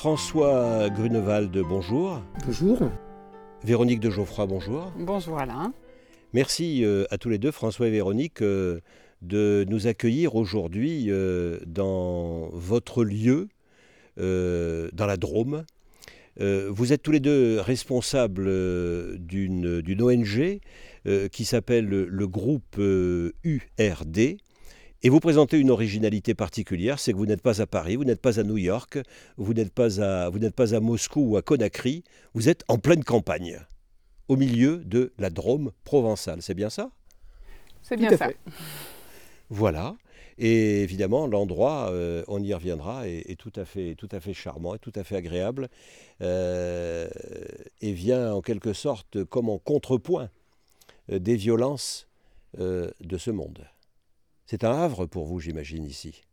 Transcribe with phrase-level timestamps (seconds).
[0.00, 2.22] François Grunewald, bonjour.
[2.46, 2.90] Bonjour.
[3.62, 4.90] Véronique de Geoffroy, bonjour.
[4.98, 5.74] Bonjour Alain.
[6.32, 8.80] Merci euh, à tous les deux, François et Véronique, euh,
[9.20, 13.48] de nous accueillir aujourd'hui euh, dans votre lieu,
[14.16, 15.64] dans la Drôme.
[16.38, 18.48] Vous êtes tous les deux responsables
[19.18, 20.60] d'une ONG
[21.30, 24.38] qui s'appelle le groupe URD.
[25.02, 28.20] Et vous présentez une originalité particulière, c'est que vous n'êtes pas à Paris, vous n'êtes
[28.20, 28.98] pas à New York,
[29.38, 32.76] vous n'êtes pas à, vous n'êtes pas à Moscou ou à Conakry, vous êtes en
[32.76, 33.60] pleine campagne,
[34.28, 36.42] au milieu de la Drôme provençale.
[36.42, 36.90] C'est bien ça?
[37.82, 38.28] C'est bien ça.
[39.48, 39.96] Voilà.
[40.36, 44.74] Et évidemment, l'endroit, euh, on y reviendra, est, tout, à fait, tout à fait charmant
[44.74, 45.68] et tout à fait agréable,
[46.20, 47.08] euh,
[47.80, 50.28] et vient en quelque sorte comme en contrepoint
[51.10, 52.06] euh, des violences
[52.58, 53.64] de ce monde.
[54.50, 56.24] C'est un havre pour vous, j'imagine, ici.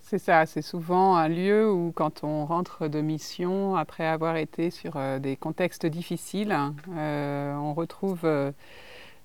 [0.00, 4.70] C'est ça, c'est souvent un lieu où quand on rentre de mission, après avoir été
[4.70, 6.56] sur euh, des contextes difficiles,
[6.96, 8.52] euh, on retrouve euh,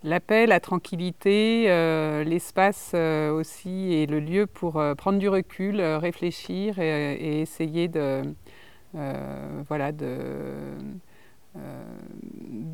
[0.03, 1.67] la paix, la tranquillité,
[2.25, 8.23] l'espace aussi et le lieu pour prendre du recul, réfléchir et, essayer de,
[8.93, 10.17] voilà, de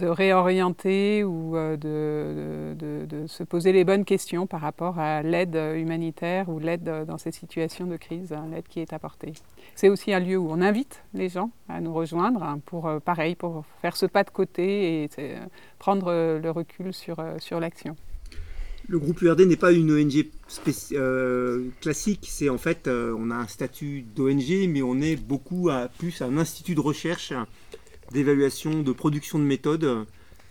[0.06, 6.48] de réorienter ou euh, de, se poser les bonnes questions par rapport à l'aide humanitaire
[6.50, 9.34] ou l'aide dans ces situations de crise, hein, l'aide qui est apportée.
[9.74, 13.00] C'est aussi un lieu où on invite les gens à nous rejoindre hein, pour, euh,
[13.00, 15.10] pareil, pour faire ce pas de côté et
[15.80, 17.96] prendre le recul sur, sur l'action.
[18.88, 20.28] Le groupe URD n'est pas une ONG
[21.82, 26.38] classique, c'est en fait, on a un statut d'ONG, mais on est beaucoup plus un
[26.38, 27.34] institut de recherche
[28.12, 30.06] d'évaluation, de production de méthodes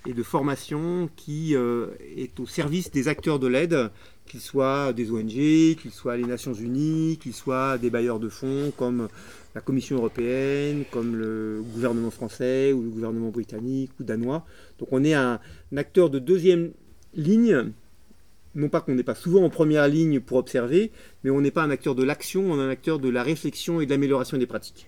[0.06, 3.90] et de formation qui euh, est au service des acteurs de l'aide,
[4.26, 8.72] qu'ils soient des ONG, qu'ils soient les Nations Unies, qu'ils soient des bailleurs de fonds
[8.76, 9.08] comme
[9.54, 14.44] la Commission européenne, comme le gouvernement français ou le gouvernement britannique ou danois.
[14.78, 15.40] Donc on est un,
[15.76, 16.72] acteur de deuxième
[17.14, 17.72] ligne,
[18.54, 20.90] non pas qu'on n'est pas souvent en première ligne pour observer,
[21.22, 23.80] mais on n'est pas un acteur de l'action, on est un acteur de la réflexion
[23.80, 24.86] et de l'amélioration des pratiques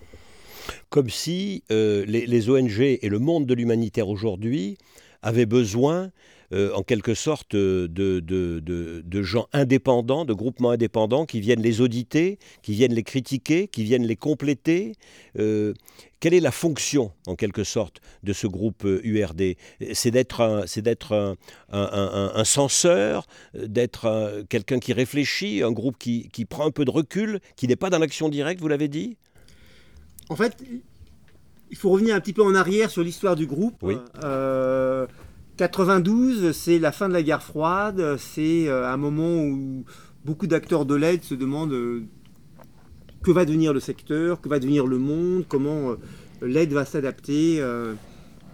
[0.89, 4.77] comme si euh, les, ONG et le monde de l'humanitaire aujourd'hui
[5.21, 6.11] avaient besoin,
[6.53, 12.39] euh, en quelque sorte, de, de, gens indépendants, de groupements indépendants qui viennent les auditer,
[12.61, 14.93] qui viennent les critiquer, qui viennent les compléter.
[15.37, 15.73] Euh,
[16.19, 19.55] quelle est la fonction, en quelque sorte, de ce groupe URD
[19.93, 21.37] C'est d'être un, d'être
[21.71, 27.67] un, censeur, d'être quelqu'un qui réfléchit, un groupe qui prend un peu de recul, qui
[27.67, 29.17] n'est pas dans l'action directe, vous l'avez dit?
[30.29, 30.57] En fait,
[31.71, 33.83] il faut revenir un petit peu en arrière sur l'histoire du groupe.
[35.57, 38.17] 92, euh, c'est la fin de la guerre froide.
[38.17, 39.85] C'est euh, un moment où
[40.23, 42.03] beaucoup d'acteurs de l'aide se demandent euh,
[43.23, 45.95] que va devenir le secteur, que va devenir le monde, comment
[46.41, 47.57] l'aide va s'adapter.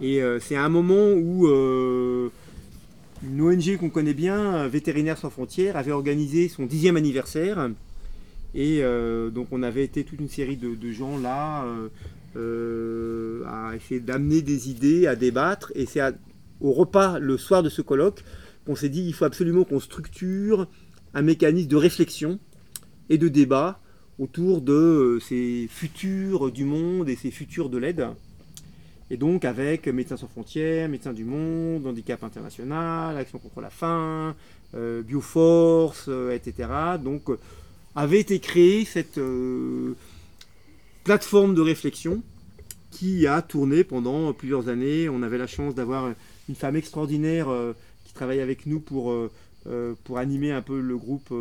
[0.00, 6.48] et c'est un moment où une ONG qu'on connaît bien, Vétérinaires sans frontières, avait organisé
[6.48, 7.68] son dixième anniversaire.
[8.54, 11.88] Et euh, donc on avait été toute une série de, gens là euh,
[12.36, 15.72] euh, à essayer d'amener des idées, à débattre.
[15.74, 16.00] Et c'est
[16.60, 18.22] au repas le soir de ce colloque
[18.64, 20.68] qu'on s'est dit il faut absolument qu'on structure
[21.14, 22.38] un mécanisme de réflexion
[23.10, 23.80] et de débat
[24.18, 28.06] autour de ces futurs du monde et ces futurs de l'aide.
[29.10, 34.34] Et donc avec Médecins sans frontières, Médecins du monde, Handicap international, Action contre la faim,
[34.72, 36.68] Bioforce, etc.
[37.02, 37.28] Donc
[37.94, 39.94] avait été créée cette euh,
[41.04, 42.22] plateforme de réflexion
[42.90, 45.08] qui a tourné pendant plusieurs années.
[45.08, 46.12] On avait la chance d'avoir
[46.48, 47.72] une femme extraordinaire euh,
[48.04, 51.32] qui travaille avec nous pour, euh, pour animer un peu le groupe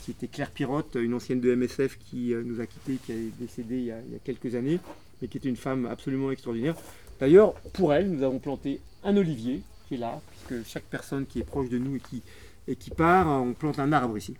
[0.00, 3.78] qui était Claire Pirotte, une ancienne de MSF qui nous a quittés, qui est décédée
[3.78, 4.78] il y, a, il y, a, quelques années,
[5.20, 6.76] mais qui était une femme absolument extraordinaire.
[7.18, 11.40] D'ailleurs, pour elle, nous avons planté un olivier qui est là, puisque chaque personne qui
[11.40, 12.22] est proche de nous et qui,
[12.68, 14.34] et qui part, on plante un arbre ici.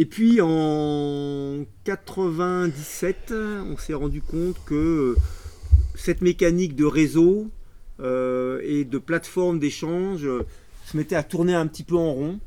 [0.00, 5.14] Et puis en 97, on s'est rendu compte que
[5.94, 7.50] cette mécanique de réseau
[8.00, 10.26] euh, et de plateforme d'échange
[10.86, 12.40] se mettait à tourner un petit peu en rond,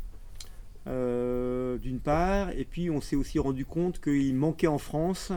[0.88, 5.32] euh, d'une part, et puis on s'est aussi rendu compte qu'il manquait en France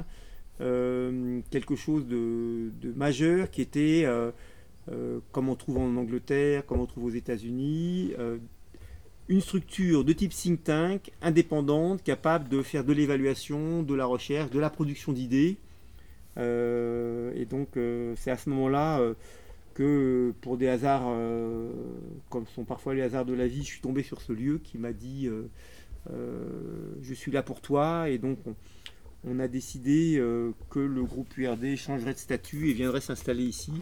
[0.58, 4.06] quelque chose de, majeur qui était,
[5.32, 8.14] comme on trouve en Angleterre, comme on trouve aux États-Unis,
[9.28, 14.50] une structure de type think tank indépendante, capable de faire de l'évaluation, de la recherche,
[14.50, 15.56] de la production d'idées.
[16.36, 17.68] et donc
[18.16, 19.00] c'est à ce moment-là
[19.76, 21.70] que pour des hasards, euh,
[22.30, 24.78] comme sont parfois les hasards de la vie, je suis tombé sur ce lieu qui
[24.78, 25.42] m'a dit euh,
[26.10, 28.38] euh, je suis là pour toi et donc
[29.26, 30.22] on, a décidé
[30.70, 33.72] que le groupe URD changerait de statut et viendrait s'installer ici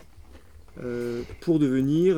[1.41, 2.17] pour devenir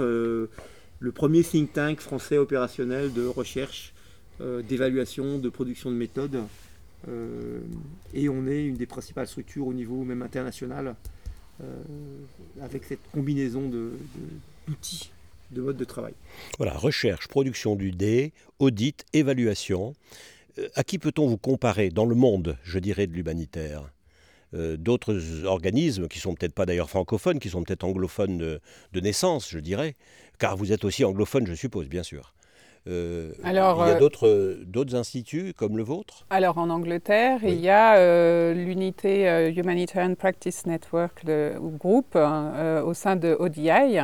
[0.98, 3.93] le premier think tank français opérationnel de recherche,
[4.40, 6.43] d'évaluation, de production de méthodes.
[8.14, 10.94] et on est une des principales structures au niveau même international
[11.62, 11.82] euh,
[12.60, 15.10] avec cette combinaison d'outils,
[15.50, 16.12] de, de modes de travail.
[16.58, 17.94] Voilà, recherche, production du
[18.58, 19.94] audit, évaluation.
[20.58, 23.90] Euh, à qui peut-on vous comparer dans le monde, je dirais, de l'humanitaire?
[24.54, 29.50] Euh, d'autres organismes qui sont peut-être pas d'ailleurs francophones, qui sont peut-être anglophones de, naissance,
[29.50, 29.96] je dirais,
[30.38, 32.32] car vous êtes aussi anglophone, je suppose, bien sûr.
[32.88, 36.25] Euh, alors, il y a euh, d'autres instituts comme le vôtre?
[36.31, 43.16] Alors en Angleterre, il y a euh, l'unité Humanitarian Practice Network, le groupe au sein
[43.16, 43.99] de ODI,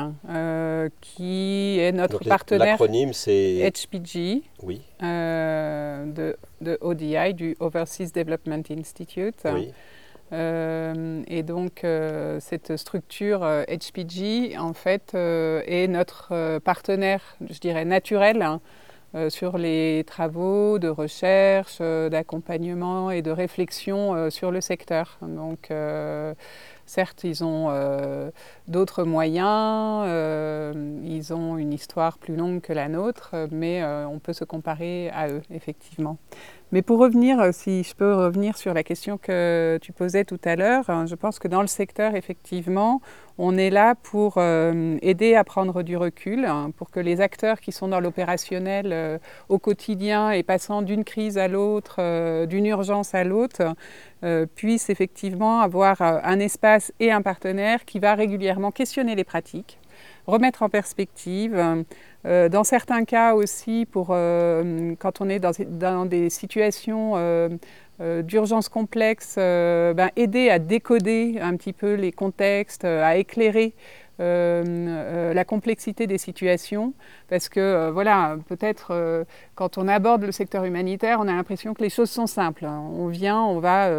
[1.00, 2.66] qui est notre Donc, partenaire.
[2.66, 4.42] L'acronyme c'est HPG.
[4.62, 4.82] Oui.
[5.00, 9.42] De, de, ODI, du Overseas Development Institute.
[9.44, 9.72] Oui.
[10.32, 11.86] Et donc,
[12.40, 18.60] cette structure HPG, en fait, est notre partenaire, je dirais, naturel hein,
[19.28, 25.18] sur les travaux de recherche, d'accompagnement et de réflexion sur le secteur.
[25.20, 25.68] Donc,
[26.86, 27.70] certes, ils ont
[28.68, 30.06] d'autres moyens,
[31.04, 35.28] ils ont une histoire plus longue que la nôtre, mais on peut se comparer à
[35.28, 36.16] eux, effectivement.
[36.72, 40.40] Mais pour revenir, euh, si je peux revenir sur la question que tu posais tout
[40.42, 43.02] à l'heure, hein, je pense que dans le secteur, effectivement,
[43.36, 47.60] on est là pour euh, aider à prendre du recul, hein, pour que les acteurs
[47.60, 49.18] qui sont dans l'opérationnel euh,
[49.50, 53.74] au quotidien et passant d'une crise à l'autre, d'une urgence à l'autre,
[54.54, 59.78] puissent effectivement avoir un espace et un partenaire qui va régulièrement questionner les pratiques,
[60.26, 61.84] remettre en perspective
[62.24, 67.48] euh, dans certains cas aussi, pour, euh, quand on est dans, des situations euh,
[68.22, 73.74] d'urgence complexe, ben, aider à décoder un petit peu les contextes, à éclairer
[74.18, 76.94] la complexité des situations,
[77.28, 79.24] parce que euh, voilà, peut-être
[79.54, 82.66] quand on aborde le secteur humanitaire, on a l'impression que les choses sont simples.
[82.66, 83.90] On vient, on va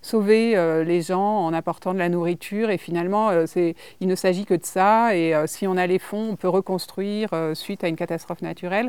[0.00, 0.54] sauver
[0.84, 5.16] les gens en apportant de la nourriture, et finalement, il ne s'agit que de ça,
[5.16, 8.88] et si on a les fonds, on peut reconstruire suite à une catastrophe naturelle.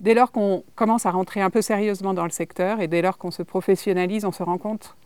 [0.00, 3.16] Dès lors qu'on commence à rentrer un peu sérieusement dans le secteur et dès lors
[3.16, 4.96] qu'on se professionnalise, on se rend compte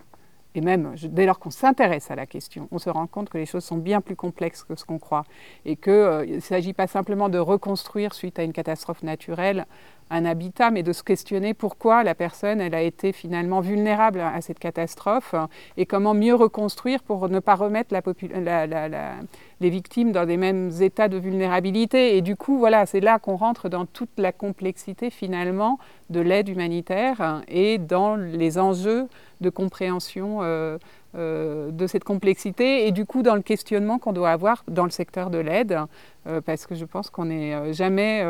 [0.55, 3.47] et même dès lors qu'on s'intéresse à la question, on se rend compte que les
[3.47, 5.25] choses sont bien plus complexes que ce qu'on croit.
[5.65, 9.67] Et qu'il euh, ne s'agit pas simplement de reconstruire suite à une catastrophe naturelle
[10.11, 14.41] un habitat, mais de se questionner pourquoi la personne elle a été finalement vulnérable à
[14.41, 15.35] cette catastrophe
[15.77, 17.93] et comment mieux reconstruire pour ne pas remettre
[19.61, 22.17] les victimes dans les mêmes états de vulnérabilité.
[22.17, 25.79] Et du coup, voilà, c'est là qu'on rentre dans toute la complexité finalement
[26.11, 29.09] de l'aide humanitaire et dans les enjeux
[29.41, 30.79] de compréhension euh,
[31.15, 34.91] euh, de cette complexité et du coup dans le questionnement qu'on doit avoir dans le
[34.91, 35.79] secteur de l'aide,
[36.27, 38.25] euh, parce que je pense qu'on n'est jamais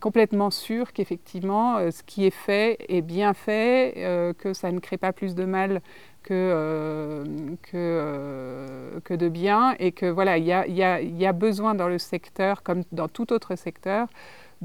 [0.00, 5.12] complètement sûr qu'effectivement ce qui est fait est bien fait, que ça ne crée pas
[5.12, 5.80] plus de mal
[6.22, 7.24] que,
[7.62, 11.74] que, que, de bien et que voilà, il y a, y, a, y a, besoin
[11.74, 14.08] dans le secteur, comme dans tout autre secteur,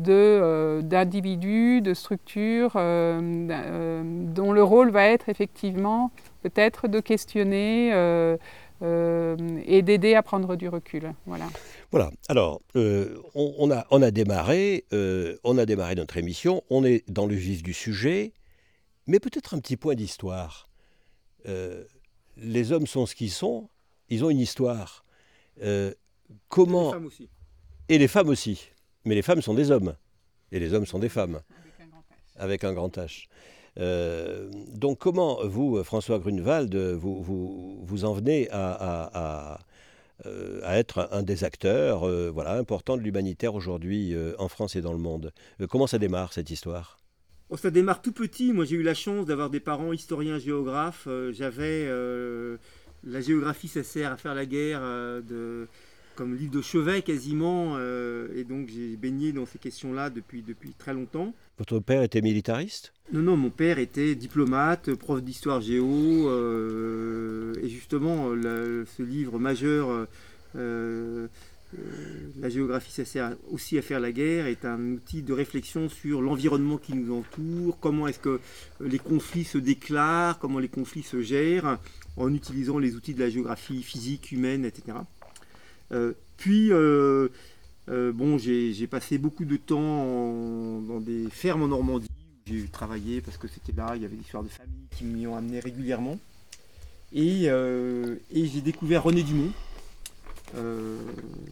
[0.07, 6.11] euh, d'individus, de, structures euh, euh, dont le rôle va être effectivement
[6.43, 7.89] peut-être de questionner
[8.81, 11.13] et d'aider à prendre du recul.
[11.25, 11.45] Voilà.
[11.91, 12.11] Voilà.
[12.29, 14.85] Alors, on, a, on, a démarré,
[15.43, 16.63] on a démarré notre émission.
[16.69, 18.33] On est dans le vif du sujet,
[19.07, 20.69] mais peut-être un petit point d'histoire.
[21.45, 23.69] Les hommes sont ce qu'ils sont.
[24.09, 25.05] Ils ont une histoire.
[26.49, 27.29] comment Et les femmes aussi.
[27.89, 28.69] Et les femmes aussi.
[29.05, 29.95] Mais les femmes sont des hommes.
[30.51, 31.41] Et les hommes sont des femmes.
[32.35, 33.27] Avec un grand H.
[33.79, 38.73] Euh, donc comment vous, François Grunewald, vous, vous, vous en venez à,
[39.13, 39.59] à,
[40.25, 44.93] euh, être un des acteurs euh, voilà, importants de l'humanitaire aujourd'hui en France et dans
[44.93, 45.31] le monde?
[45.69, 46.99] Comment ça démarre cette histoire?
[47.49, 48.53] Oh, Ça démarre tout petit.
[48.53, 51.07] Moi j'ai eu la chance d'avoir des parents historiens géographes.
[51.31, 51.87] J'avais...
[53.03, 55.67] la géographie, ça sert à faire la guerre de
[56.17, 60.71] comme livre de chevet quasiment, euh, et donc j'ai baigné dans ces questions-là depuis, depuis
[60.71, 61.33] très longtemps.
[61.59, 62.91] Votre père était militariste?
[63.13, 65.85] Non, non, mon père était diplomate, prof d'histoire géo,
[67.61, 70.07] et justement, ce livre majeur
[70.55, 71.27] euh,
[72.39, 76.21] la géographie, ça sert aussi à faire la guerre, est un outil de réflexion sur
[76.21, 78.39] l'environnement qui nous entoure, comment est-ce que euh,
[78.81, 81.79] les conflits se déclarent, comment les conflits se gèrent,
[82.15, 84.97] en utilisant les outils de la géographie physique, humaine, etc.
[85.91, 86.69] Euh, puis,
[87.89, 92.07] bon, j'ai passé beaucoup de temps dans des fermes en Normandie,
[92.47, 95.05] où j'ai travaillé parce que c'était là, il y avait des histoires de famille qui
[95.05, 96.19] m'y ont amené régulièrement.
[97.13, 97.49] Et,
[98.31, 99.66] j'ai découvert René Dumont, euh,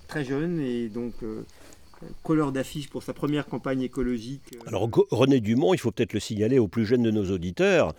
[0.07, 1.41] très jeune et donc euh,
[2.23, 4.41] couleur d'affiche pour sa première campagne écologique.
[4.55, 4.67] Euh.
[4.67, 7.93] Alors René Dumont, il faut peut-être le signaler aux plus jeunes de nos auditeurs.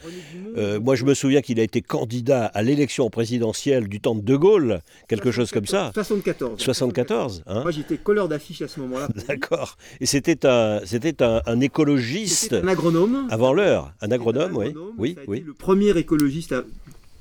[0.83, 4.37] moi, je me souviens qu'il a été candidat à l'élection présidentielle du temps de De
[4.37, 5.91] Gaulle, quelque chose comme ça.
[5.95, 6.61] 74.
[6.61, 7.43] 74.
[7.47, 9.09] Hein moi, j'étais couleur d'affiche à ce moment-là.
[9.29, 9.77] D'accord.
[10.01, 12.53] Et c'était un, c'était un, écologiste.
[12.53, 13.27] un agronome.
[13.31, 15.45] Avant l'heure, un agronome, oui, oui, oui.
[15.47, 16.55] Le premier écologiste,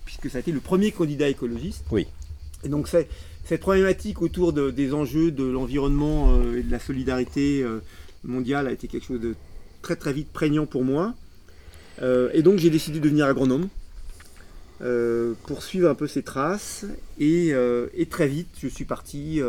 [0.05, 1.85] puisque ça a été le premier candidat écologiste.
[1.91, 2.07] Oui.
[2.63, 3.07] Et donc c'est
[3.45, 7.79] cette problématique autour des enjeux de l'environnement euh, et de la solidarité euh,
[8.23, 9.35] mondiale a été quelque chose de
[9.83, 11.13] très très vite prégnant pour moi.
[12.01, 13.69] Euh, et donc j'ai décidé de devenir agronome
[15.45, 16.85] pour suivre un peu ces traces.
[17.19, 17.53] Et,
[18.09, 19.39] très vite, je suis parti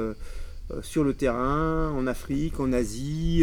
[0.83, 3.43] sur le terrain, en Afrique, en Asie.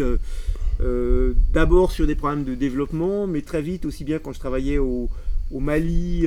[1.52, 5.10] D'abord sur des problèmes de développement, mais très vite aussi bien quand je travaillais au
[5.52, 6.26] Mali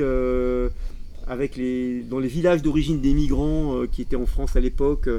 [1.27, 5.09] dans les villages d'origine des migrants euh, qui étaient en France à l'époque,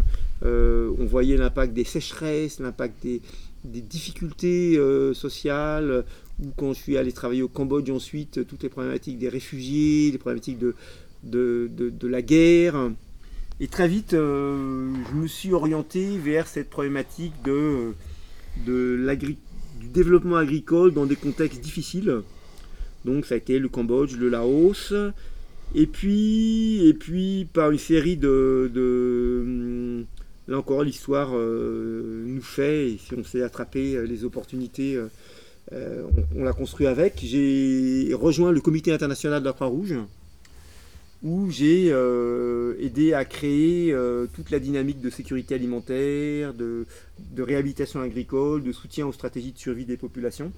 [0.43, 3.21] euh, on voyait l'impact des sécheresses, l'impact des,
[3.65, 6.05] difficultés euh, sociales,
[6.43, 10.19] ou quand je suis allé travailler au Cambodge ensuite, toutes les problématiques des réfugiés, les
[10.19, 10.75] problématiques de,
[12.03, 12.91] la guerre.
[13.61, 17.93] Et très vite, je me suis orienté vers cette problématique de
[19.79, 22.23] du développement agricole dans des contextes difficiles.
[23.05, 24.93] Donc ça a été le Cambodge, le Laos,
[25.75, 28.71] et puis, et puis par une série de,
[29.43, 30.07] hum,
[30.47, 34.99] là encore l'histoire euh, nous fait, et si on sait attraper euh, les opportunités,
[35.73, 36.03] euh,
[36.35, 37.21] on, l'a construit avec.
[37.23, 39.95] J'ai rejoint le comité international de la Croix-Rouge,
[41.23, 41.89] où j'ai
[42.81, 43.95] aidé à créer
[44.35, 46.87] toute la dynamique de sécurité alimentaire, de,
[47.19, 50.53] de réhabilitation agricole, de soutien aux stratégies de survie des populations.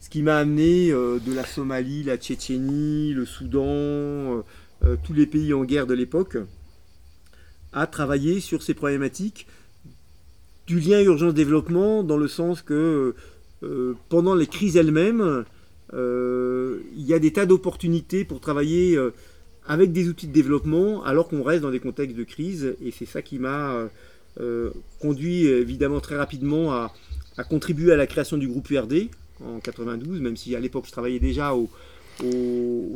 [0.00, 4.42] Ce qui m'a amené euh, de la Somalie, la Tchétchénie, le Soudan, euh,
[4.84, 6.38] euh, tous les pays en guerre de l'époque,
[7.74, 9.46] à travailler sur ces problématiques
[10.66, 13.14] du lien urgence-développement, dans le sens que
[14.08, 15.44] pendant les crises elles-mêmes,
[15.92, 18.98] il y a des tas d'opportunités pour travailler
[19.66, 22.76] avec des outils de développement alors qu'on reste dans des contextes de crise.
[22.84, 23.88] Et c'est ça qui m'a
[25.00, 26.94] conduit évidemment très rapidement à,
[27.36, 29.10] à, contribuer à la création du groupe URD,
[29.44, 31.68] en 92, même si à l'époque je travaillais déjà au,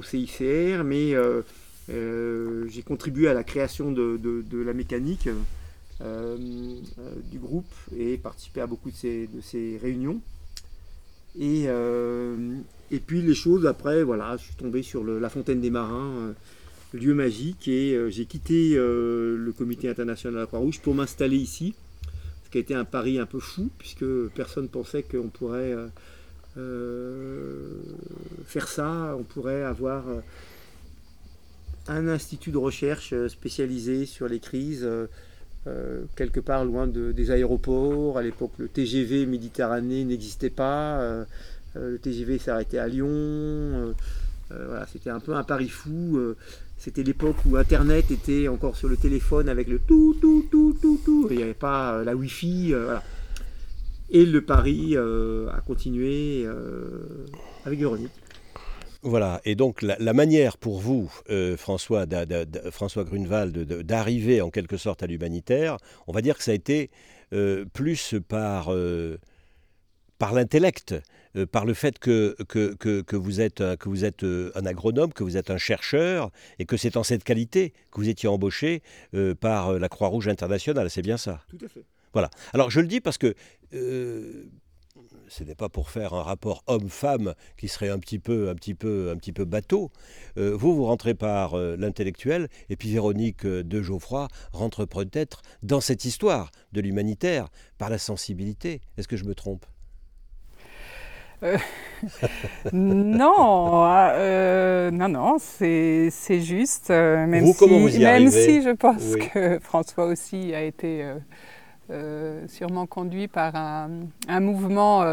[0.02, 1.42] CICR, mais euh,
[1.90, 5.28] euh, j'ai contribué à la création de, la mécanique
[6.02, 6.36] euh,
[7.30, 10.20] du groupe et participé à beaucoup de ces, réunions.
[11.38, 11.64] Et,
[12.90, 16.34] et, puis les choses après, voilà, je suis tombé sur la Fontaine des Marins,
[16.92, 21.74] lieu magique, et j'ai quitté le comité international de la Croix-Rouge pour m'installer ici,
[22.44, 25.74] ce qui a été un pari un peu fou, puisque personne pensait qu'on pourrait
[28.46, 30.20] faire ça, on pourrait avoir euh,
[31.88, 34.88] un institut de recherche euh, spécialisé sur les crises,
[36.14, 38.18] quelque part loin des aéroports.
[38.18, 41.24] À l'époque, le TGV Méditerranée n'existait pas.
[41.74, 43.94] le TGV s'arrêtait à Lyon.
[44.50, 46.20] voilà, c'était un peu un pari fou.
[46.76, 51.00] c'était l'époque où Internet était encore sur le téléphone avec le tout, tout, tout, tout,
[51.02, 51.28] tout.
[51.30, 52.74] Il n'y avait pas la Wi-Fi.
[52.74, 53.02] voilà.
[54.14, 57.26] Et le pari euh, a continué euh,
[57.64, 58.12] avec Véronique.
[59.02, 62.06] Voilà, et donc la, manière pour vous, euh, François,
[62.70, 66.90] François Grunewald, d'arriver en quelque sorte à l'humanitaire, on va dire que ça a été
[67.72, 68.72] plus par,
[70.18, 70.94] par l'intellect,
[71.50, 75.36] par le fait que, que, que, vous êtes, que vous êtes un agronome, que vous
[75.36, 76.30] êtes un chercheur,
[76.60, 78.82] et que c'est en cette qualité que vous étiez embauché
[79.40, 81.42] par la Croix-Rouge internationale, c'est bien ça?
[81.50, 81.84] Tout à fait.
[82.14, 82.30] Voilà.
[82.54, 83.34] Alors je le dis parce que
[83.74, 84.44] euh,
[85.28, 88.74] ce n'est pas pour faire un rapport homme-femme qui serait un petit peu, un petit
[88.74, 89.90] peu, un petit peu bateau.
[90.38, 95.80] Euh, vous, vous rentrez par euh, l'intellectuel, et puis Véronique de Geoffroy rentre peut-être dans
[95.80, 98.80] cette histoire de l'humanitaire par la sensibilité.
[98.96, 99.66] Est-ce que je me trompe?
[102.72, 103.84] Non,
[104.92, 106.90] non, non, c'est juste.
[106.90, 111.04] même vous, si, comment vous y Même si je pense que François aussi a été
[112.48, 115.04] sûrement conduit par un, mouvement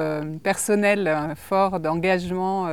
[0.43, 2.67] personnel fort d'engagement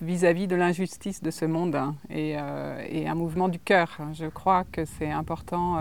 [0.00, 3.98] vis-à-vis de l'injustice de ce monde hein, et, un mouvement du cœur.
[4.12, 5.80] Je crois que c'est important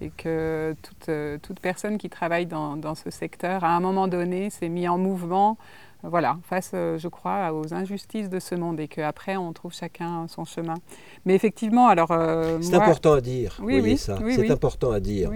[0.00, 1.10] et que toute,
[1.42, 4.96] toute, personne qui travaille dans, dans, ce secteur, à un moment donné, s'est mis en
[4.96, 5.58] mouvement
[6.02, 10.26] voilà, face, euh, je crois, aux injustices de ce monde et qu'après, on trouve chacun
[10.28, 10.74] son chemin.
[11.24, 12.10] Mais effectivement, alors.
[12.10, 14.18] Euh, c'est important à dire, oui, oui, ça.
[14.30, 15.30] c'est important à dire.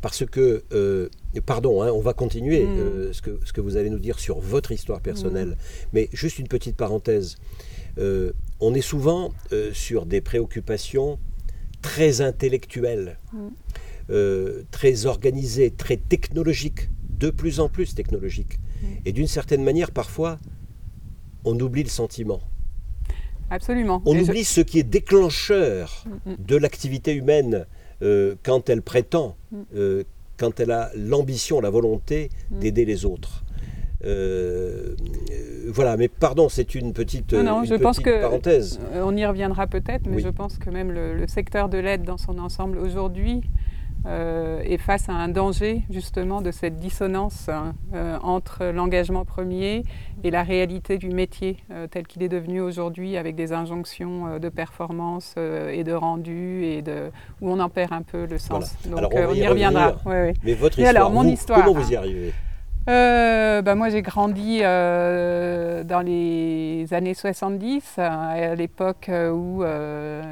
[0.00, 1.08] Parce que, euh,
[1.46, 3.12] pardon, hein, on va continuer mm.
[3.12, 5.50] ce, que, ce que vous allez nous dire sur votre histoire personnelle.
[5.50, 5.88] Mm.
[5.92, 7.36] Mais juste une petite parenthèse.
[8.60, 9.32] on est souvent
[9.72, 11.18] sur des préoccupations
[11.82, 13.18] très intellectuelles.
[13.32, 13.48] Mm.
[14.10, 18.58] Euh, très organisé, très technologique, de plus en plus technologique.
[18.84, 18.86] Mm.
[19.06, 20.38] Et d'une certaine manière, parfois,
[21.44, 22.40] on oublie le sentiment.
[23.50, 24.02] Absolument.
[24.06, 26.36] On oublie ce qui est déclencheur mm, mm.
[26.38, 27.66] de l'activité humaine
[28.02, 29.36] euh, quand elle prétend,
[29.74, 30.04] euh,
[30.36, 33.44] quand elle a l'ambition, la volonté d'aider les autres.
[35.68, 38.78] voilà, mais pardon, c'est une petite, non, je pense que parenthèse.
[38.94, 42.38] On y reviendra peut-être, mais je pense que même le secteur de l'aide dans son
[42.38, 43.42] ensemble aujourd'hui
[44.06, 47.48] euh, et face à un danger justement de cette dissonance
[47.94, 49.82] euh, entre l'engagement premier
[50.22, 54.48] et la réalité du métier euh, tel qu'il est devenu aujourd'hui avec des injonctions de
[54.50, 58.76] performance et de rendu et de, où on en perd un peu le sens.
[58.86, 59.94] Donc on, y, reviendra.
[60.06, 62.32] Mais votre histoire, alors, mon histoire, comment vous y arrivez?
[62.88, 70.22] Euh, bah, moi, j'ai grandi euh, dans les années 70, à l'époque où euh,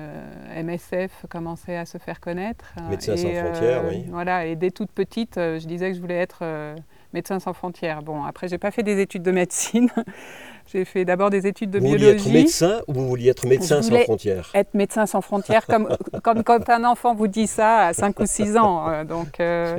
[0.63, 2.75] MSF commençait à se faire connaître.
[2.91, 4.05] Médecins sans frontières, oui.
[4.11, 6.45] Voilà, et dès toute petite, je disais que je voulais être
[7.13, 8.03] médecin sans frontières.
[8.03, 9.89] Bon, après, j'ai pas fait des études de médecine.
[10.73, 12.05] J'ai fait d'abord des études de biologie.
[12.07, 14.51] Vous vouliez être médecin ou vous vouliez être médecin sans frontières?
[14.55, 15.89] Être médecin sans frontières, comme,
[16.23, 18.89] comme quand un enfant vous dit ça à 5 ou 6 ans.
[18.89, 19.79] Euh, donc, euh,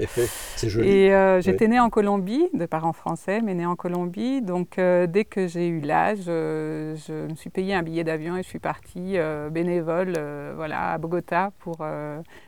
[0.56, 0.88] c'est joli.
[0.88, 4.44] Et euh, j'étais née en Colombie, de parents français, mais née en Colombie.
[4.44, 8.48] Donc dès que j'ai eu l'âge, je me suis payé un billet d'avion et je
[8.48, 9.18] suis partie
[9.50, 10.14] bénévole
[10.56, 11.78] voilà, à Bogota pour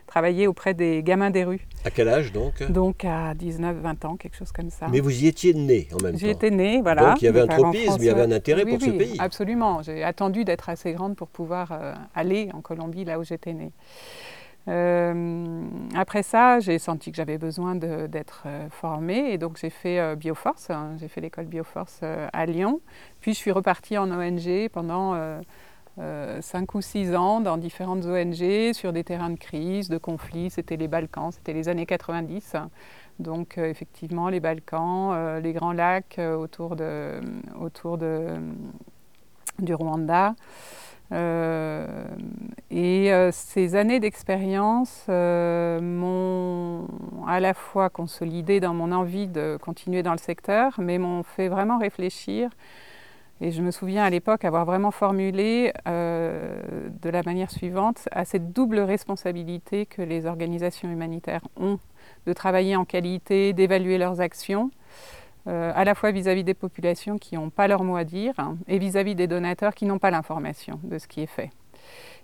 [0.06, 1.66] travailler auprès des gamins des rues.
[1.84, 2.62] À quel âge donc?
[2.70, 4.86] Donc à 19-20 ans, quelque chose comme ça.
[4.90, 7.10] Mais vous y étiez né en même temps J'y étais né, voilà.
[7.10, 9.16] Donc il y avait un tropisme, il y avait un intérêt pour ce pays.
[9.18, 9.82] Absolument.
[9.82, 13.72] J'ai attendu d'être assez grande pour pouvoir euh, aller en Colombie, là où j'étais née.
[14.68, 20.16] Euh, après ça, j'ai senti que j'avais besoin d'être euh, formée et donc j'ai fait
[20.16, 20.96] Bioforce, hein.
[20.98, 22.80] j'ai fait l'école Bioforce à Lyon.
[23.20, 25.14] Puis je suis repartie en ONG pendant
[25.98, 30.50] 5 ou 6 ans dans différentes ONG sur des terrains de crise, de conflits.
[30.50, 32.56] C'était les Balkans, c'était les années 90.
[33.18, 36.76] Donc euh, effectivement, les Balkans, euh, les Grands Lacs euh, autour,
[39.58, 40.34] du Rwanda.
[42.70, 46.86] et ces années d'expérience m'ont
[47.26, 51.48] à la fois consolidé dans mon envie de continuer dans le secteur, mais m'ont fait
[51.48, 52.50] vraiment réfléchir.
[53.40, 58.52] Et je me souviens à l'époque avoir vraiment formulé de la manière suivante à cette
[58.52, 61.78] double responsabilité que les organisations humanitaires ont
[62.26, 64.70] de travailler en qualité, d'évaluer leurs actions,
[65.48, 68.56] euh, à la fois vis-à-vis des populations qui n'ont pas leur mot à dire hein,
[68.66, 71.50] et vis-à-vis des donateurs qui n'ont pas l'information de ce qui est fait.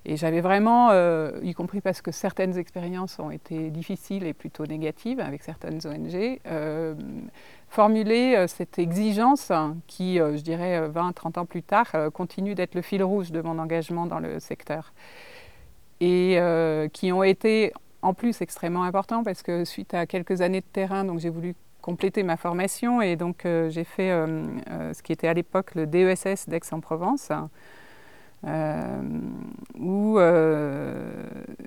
[0.04, 4.66] Et j'avais vraiment, euh, y compris parce que certaines expériences ont été difficiles et plutôt
[4.66, 6.94] négatives avec certaines ONG, euh,
[7.68, 9.52] formulé cette exigence
[9.86, 14.06] qui, je dirais, 20-30 ans plus tard, continue d'être le fil rouge de mon engagement
[14.06, 14.92] dans le secteur.
[16.00, 16.36] Et
[16.92, 21.04] qui ont été en plus extrêmement important parce que suite à quelques années de terrain,
[21.04, 25.12] donc j'ai voulu compléter ma formation et donc euh, j'ai fait euh, euh, ce qui
[25.12, 27.30] était à l'époque le DESS d'Aix-en-Provence.
[29.78, 30.18] où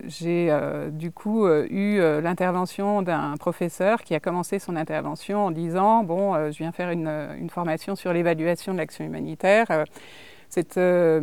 [0.07, 0.51] j'ai
[0.91, 6.57] du coup eu l'intervention d'un professeur qui a commencé son intervention en disant Bon, je
[6.57, 7.07] viens faire une,
[7.39, 9.85] une formation sur l'évaluation de l'action humanitaire
[10.77, 11.21] euh,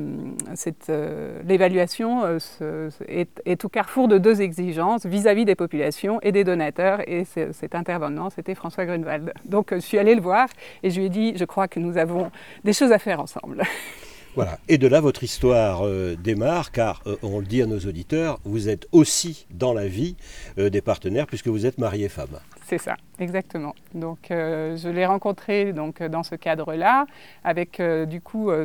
[0.88, 7.00] euh, l'évaluation euh, est, au carrefour de deux exigences vis-à-vis des populations et des donateurs.
[7.08, 9.32] Et cet intervenant, c'était François Grunewald.
[9.44, 10.48] Donc je suis allée le voir
[10.82, 12.30] et je lui ai dit, je crois que nous avons
[12.64, 13.62] des choses à faire ensemble.
[14.34, 18.68] Voilà, et de là votre histoire démarre, car on le dit à nos auditeurs, vous
[18.68, 20.16] êtes aussi dans la vie
[20.56, 22.38] des partenaires puisque vous êtes marié femme.
[22.72, 23.74] C'est ça, exactement.
[23.92, 27.04] Donc euh, je l'ai rencontré donc, dans ce cadre-là,
[27.44, 28.64] avec euh, du coup euh,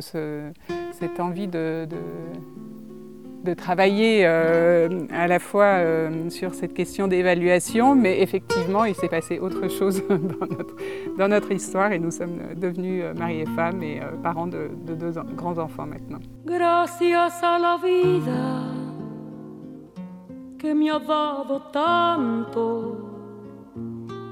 [0.92, 1.86] cette envie de,
[3.54, 5.78] travailler à la fois
[6.30, 10.02] sur cette question d'évaluation, mais effectivement il s'est passé autre chose
[11.18, 15.12] dans notre, histoire et nous sommes devenus mari et femme et parents de, de deux
[15.36, 16.18] grands enfants maintenant.
[16.44, 18.62] Gracias a la vida
[20.58, 23.08] que me ha dado tanto.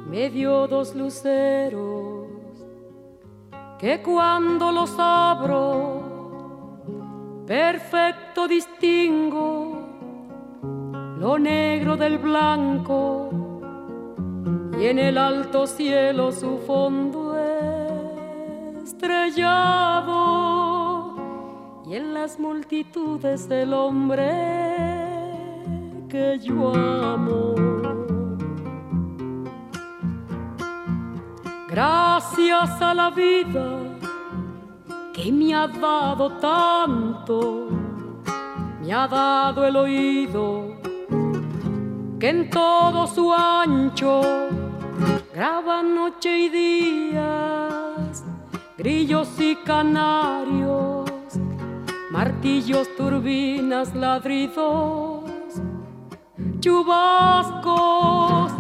[0.09, 2.29] me dio dos luceros
[3.79, 6.16] que cuando los abro,
[7.47, 9.89] perfecto distingo
[11.19, 13.31] lo negro del blanco
[14.79, 17.39] y en el alto cielo su fondo
[18.83, 20.17] estrellado
[21.87, 24.33] y en las multitudes del hombre
[26.09, 27.55] que yo amo.
[31.69, 33.86] Gracias a la vida
[35.17, 37.69] que me ha dado tanto,
[38.83, 40.77] me ha dado el oído
[42.21, 44.21] que en todo su ancho
[45.35, 48.25] graba noche y días,
[48.77, 51.09] grillos y canarios,
[52.11, 55.25] martillos, turbinas, ladridos,
[56.61, 58.53] chubascos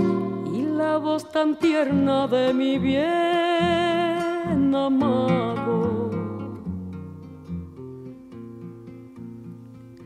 [0.54, 5.65] y la voz tan tierna de mi bien amado.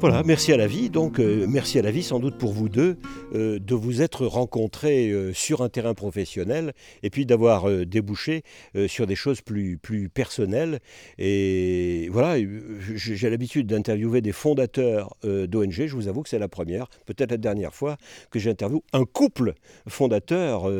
[0.00, 0.88] Voilà, merci à la vie.
[0.88, 2.96] Donc, euh, merci à la vie, sans doute pour vous deux,
[3.34, 8.42] euh, de vous être rencontrés euh, sur un terrain professionnel et puis d'avoir débouché
[8.86, 10.78] sur des choses plus, plus personnelles.
[11.18, 12.42] Et voilà,
[12.94, 15.86] j'ai l'habitude d'interviewer des fondateurs d'ONG.
[15.86, 17.96] Je vous avoue que c'est la première, peut-être la dernière fois,
[18.30, 19.54] que j'interviewe un couple
[19.86, 20.70] fondateur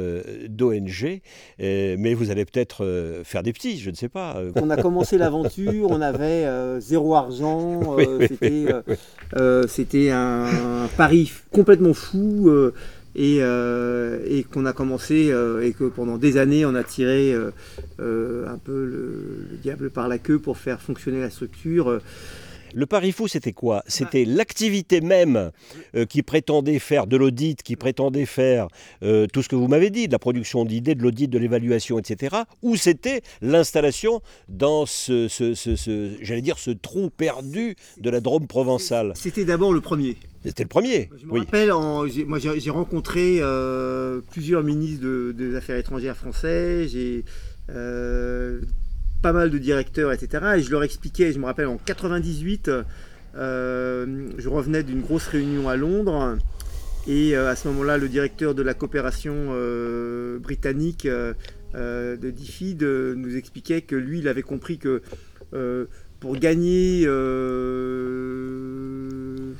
[0.48, 1.20] d'ONG.
[1.58, 4.42] Mais vous allez peut-être faire des petits, je ne sais pas.
[4.56, 6.46] On a commencé l'aventure, on avait
[6.80, 8.48] zéro argent, Oui, oui, c'était
[8.86, 8.94] oui,
[9.36, 12.74] euh, c'était un, pari complètement fou euh,
[13.14, 18.58] et, euh, et qu'on a commencé et que pendant des années on a tiré un
[18.64, 22.00] peu le diable par la queue pour faire fonctionner la structure.
[22.74, 23.82] Le pari fou, c'était quoi?
[23.86, 25.50] C'était l'activité même
[25.94, 28.68] euh, qui prétendait faire de l'audit, qui prétendait faire
[29.02, 31.98] euh, tout ce que vous m'avez dit, de la production d'idées, de l'audit, de l'évaluation,
[31.98, 32.36] etc.
[32.62, 38.20] Ou c'était l'installation dans ce, ce- ce- ce- j'allais dire, ce trou perdu de la
[38.20, 39.12] Drôme provençale.
[39.16, 40.16] C'était d'abord le premier.
[40.44, 41.10] C'était le premier.
[41.20, 41.40] Je me Oui.
[41.40, 47.24] rappelle, en- moi j'ai j'ai rencontré euh, plusieurs ministres de- des Affaires étrangères français, j'ai
[47.68, 48.60] euh,
[49.20, 50.54] pas mal de directeurs, etc.
[50.56, 52.70] Et je leur expliquais, je me rappelle en 98,
[53.36, 56.38] euh, je revenais d'une grosse réunion à Londres.
[57.06, 63.36] Et euh, à ce moment-là, le directeur de la coopération euh, britannique de DFID nous
[63.36, 65.02] expliquait que lui, il avait compris que
[66.20, 67.02] pour gagner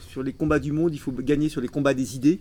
[0.08, 2.40] sur les combats du monde, il faut gagner sur les combats des idées.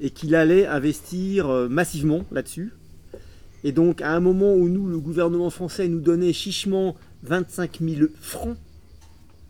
[0.00, 2.72] Et qu'il allait investir massivement là-dessus.
[3.64, 8.08] Et donc, à un moment où nous, le gouvernement français, nous donnait chichement 25 000
[8.20, 8.56] francs,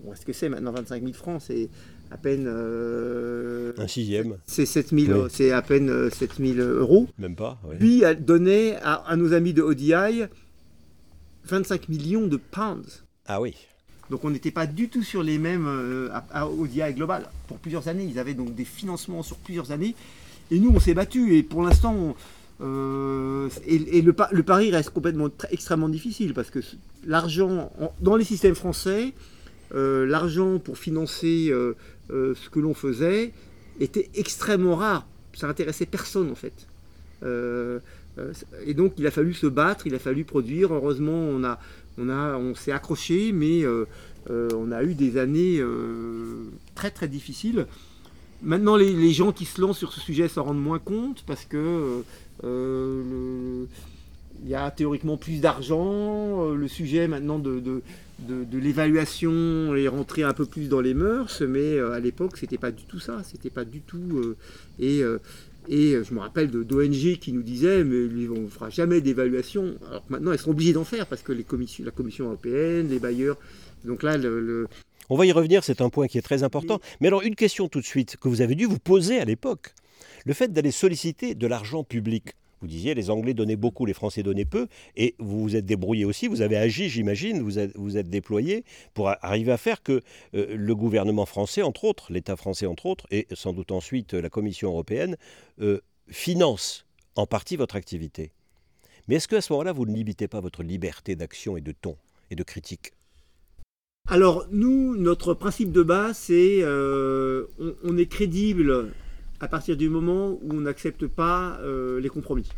[0.03, 1.69] bon, est-ce que c'est maintenant 25 000 francs C'est
[2.13, 2.45] à peine.
[2.47, 5.29] euh, Un sixième, c'est 7 000, Oui.
[5.31, 7.09] c'est à peine euh, 7 000 euros.
[7.19, 7.59] même pas.
[7.69, 7.75] oui.
[7.81, 10.23] Lui a donné à, à nos amis de ODI
[11.47, 13.05] 25 millions de pounds.
[13.27, 13.55] Ah oui.
[14.11, 17.59] Donc on n'était pas du tout sur les mêmes euh, à, à ODI Global pour
[17.59, 18.05] plusieurs années.
[18.09, 19.95] Ils avaient donc des financements sur plusieurs années.
[20.51, 21.37] Et nous, on s'est battu.
[21.37, 22.15] Et pour l'instant,
[22.61, 26.61] euh, et, le, pa- le pari reste complètement extrêmement difficile parce que
[27.05, 29.13] l'argent en- dans les systèmes français,
[29.75, 31.75] euh, l'argent pour financer euh,
[32.11, 33.33] ce que l'on faisait
[33.81, 35.07] était extrêmement rare.
[35.35, 36.67] Ça intéressait personne en fait.
[38.67, 40.73] Et donc il a fallu se battre, il a fallu produire.
[40.73, 41.41] Heureusement,
[41.99, 43.65] on s'est accroché, mais
[44.31, 45.61] on a eu des années
[46.77, 47.67] très très difficiles.
[48.43, 52.03] Maintenant, les, gens qui se lancent sur ce sujet s'en rendent moins compte parce que
[52.43, 53.69] le-
[54.43, 55.87] il y a théoriquement plus d'argent,
[56.51, 57.83] euh, le sujet maintenant de, de,
[58.29, 62.71] de, l'évaluation est rentré un peu plus dans les mœurs, mais à l'époque c'était pas
[62.71, 64.35] du tout ça, c'était pas du tout.
[64.79, 65.01] et,
[65.69, 70.07] et je me rappelle d'ONG qui nous disait mais on ne fera jamais d'évaluation, alors
[70.07, 72.99] que maintenant elles sont obligées d'en faire parce que les commissions, la Commission européenne, les
[72.99, 73.39] bailleurs.
[73.85, 74.67] Donc là, le
[75.11, 76.81] on va y revenir, c'est un point qui est très important.
[77.01, 79.75] Mais alors, une question tout de suite que vous avez dû vous poser à l'époque.
[80.25, 82.33] Le fait d'aller solliciter de l'argent public.
[82.61, 86.07] Vous disiez, les Anglais donnaient beaucoup, les Français donnaient peu, et vous vous êtes débrouillé
[86.07, 90.01] aussi, vous avez agi, j'imagine, vous êtes, vous êtes déployé pour arriver à faire que
[90.35, 94.31] euh, le gouvernement français, entre autres, l'État français, entre autres, et sans doute ensuite la
[94.31, 95.17] Commission européenne,
[95.61, 98.33] euh, finance en partie votre activité.
[99.09, 101.73] Mais est-ce qu'à ce, ce moment-là, vous ne limitez pas votre liberté d'action et de
[101.73, 101.97] ton
[102.31, 102.93] et de critique?
[104.09, 107.47] Alors nous, notre principe de base, c'est euh,
[107.83, 108.93] on, est crédible
[109.45, 112.49] à partir du moment où on n'accepte pas euh, les compromis.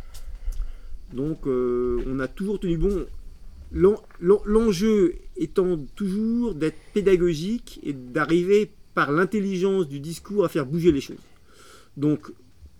[1.13, 3.07] Donc euh, on a toujours tenu bon.
[3.73, 11.01] L'enjeu étant toujours d'être pédagogique et d'arriver par l'intelligence du discours à faire bouger les
[11.01, 11.17] choses.
[11.97, 12.31] Donc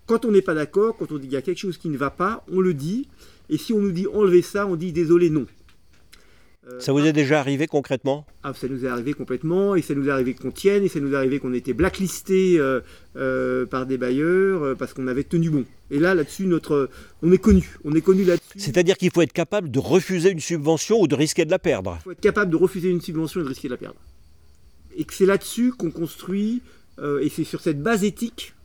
[0.07, 1.97] quand on n'est pas d'accord, quand on dit qu'il y a quelque chose qui ne
[1.97, 3.09] va pas, on le dit.
[3.49, 5.47] Et si on nous dit enlevez ça, on dit désolé, non.
[6.69, 9.95] Euh, ça vous est déjà arrivé concrètement ah, Ça nous est arrivé complètement, et ça
[9.95, 12.81] nous est arrivé qu'on tienne, et ça nous est arrivé qu'on était blacklisté euh,
[13.17, 15.65] euh, par des bailleurs parce qu'on avait tenu bon.
[15.91, 16.91] Et là, là-dessus, notre,
[17.23, 18.59] on est connu, on est connu là-dessus.
[18.59, 21.99] C'est-à-dire qu'il faut être capable de refuser une subvention ou de risquer de la perdre.
[22.01, 24.01] Il faut être capable de refuser une subvention et de risquer de la perdre.
[24.97, 26.63] Et que c'est là-dessus qu'on construit,
[27.21, 28.56] et c'est sur cette base éthique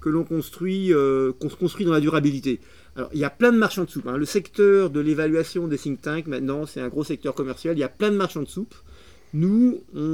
[0.00, 0.92] que l'on construit,
[1.38, 2.60] qu'on se construit dans la durabilité.
[2.96, 4.08] Alors, il y a plein de marchands de soupe.
[4.08, 4.16] Hein.
[4.16, 7.76] Le secteur de l'évaluation des think tanks, maintenant, c'est un gros secteur commercial.
[7.76, 8.74] Il y a plein de marchands de soupe.
[9.34, 10.04] Nous, on...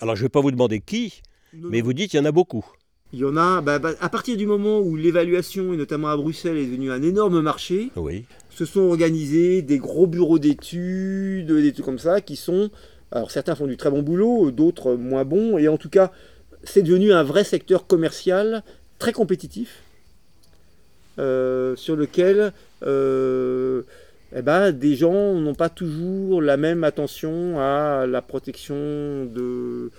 [0.00, 1.20] Alors, je ne vais pas vous demander qui,
[1.52, 2.64] mais vous dites qu'il y en a beaucoup.
[3.12, 6.16] Il y en a, bah, bah, à partir du moment où l'évaluation, et notamment à
[6.16, 8.24] Bruxelles, est devenue un énorme marché, oui.
[8.50, 12.70] se sont organisés des gros bureaux d'études, des trucs comme ça, qui sont.
[13.10, 16.12] Alors certains font du très bon boulot, d'autres moins bons, et en tout cas,
[16.64, 18.62] c'est devenu un vrai secteur commercial
[18.98, 19.82] très compétitif
[21.18, 23.82] euh, sur lequel euh,
[24.34, 29.90] eh ben, des gens n'ont pas toujours la même attention à la protection de,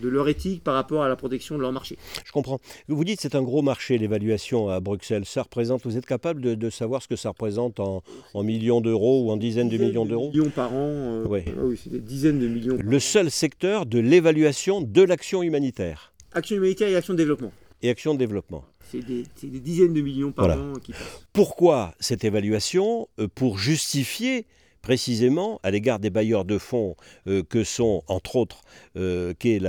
[0.00, 1.96] de leur éthique par rapport à la protection de leur marché.
[2.24, 2.60] Je comprends.
[2.88, 5.24] Vous dites c'est un gros marché, l'évaluation à Bruxelles.
[5.24, 8.02] Ça représente, vous êtes capable de, savoir ce que ça représente en,
[8.36, 10.76] millions d'euros ou en dizaines, de millions d'euros Millions par an.
[10.76, 12.76] Euh, oui, c'est des dizaines de millions.
[12.78, 16.12] Le seul secteur de l'évaluation de l'action humanitaire.
[16.32, 17.52] Action humanitaire et action de développement.
[17.82, 18.64] Et action de développement.
[18.90, 21.26] C'est des, dizaines de millions par an qui passent.
[21.32, 24.46] Pourquoi cette évaluation euh, Pour justifier
[24.88, 26.96] précisément à l'égard des bailleurs de fonds
[27.26, 28.62] euh, que sont, entre autres,
[28.96, 29.60] euh, qu'est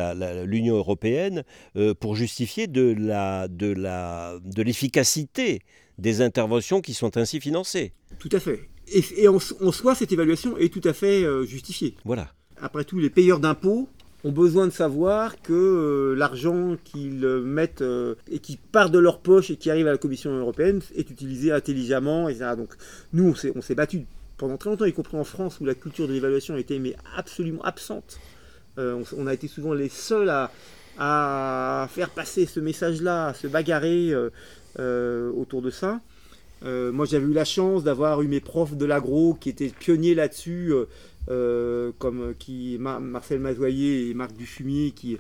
[0.46, 1.44] l'Union européenne,
[2.00, 2.96] pour justifier de
[4.64, 7.92] l'efficacité de, des interventions qui sont ainsi financées.
[8.18, 8.70] Tout à fait.
[9.18, 11.96] Et, en, en, soi, cette évaluation est tout à fait justifiée.
[12.06, 12.30] Voilà.
[12.62, 13.90] Après tout, les payeurs d'impôts
[14.24, 19.20] ont besoin de savoir que euh, l'argent qu'ils mettent euh, et qui part de leur
[19.20, 22.52] poche et qui arrive à la Commission européenne est utilisé intelligemment, etc.
[22.58, 22.74] Donc
[23.12, 24.06] nous, on s'est battu
[24.40, 26.96] pendant très longtemps, y compris en France, où la culture de l'évaluation a été mais
[27.16, 28.20] absolument absente.
[28.80, 34.14] Euh, on, a été souvent les seuls à, faire passer ce message-là, à se bagarrer
[34.78, 36.02] autour de ça.
[36.64, 40.74] moi, j'avais eu la chance d'avoir eu mes profs de l'agro qui étaient pionniers là-dessus
[41.30, 45.20] euh, comme qui, Marcel Mazoyer et Marc Dufumier, qui,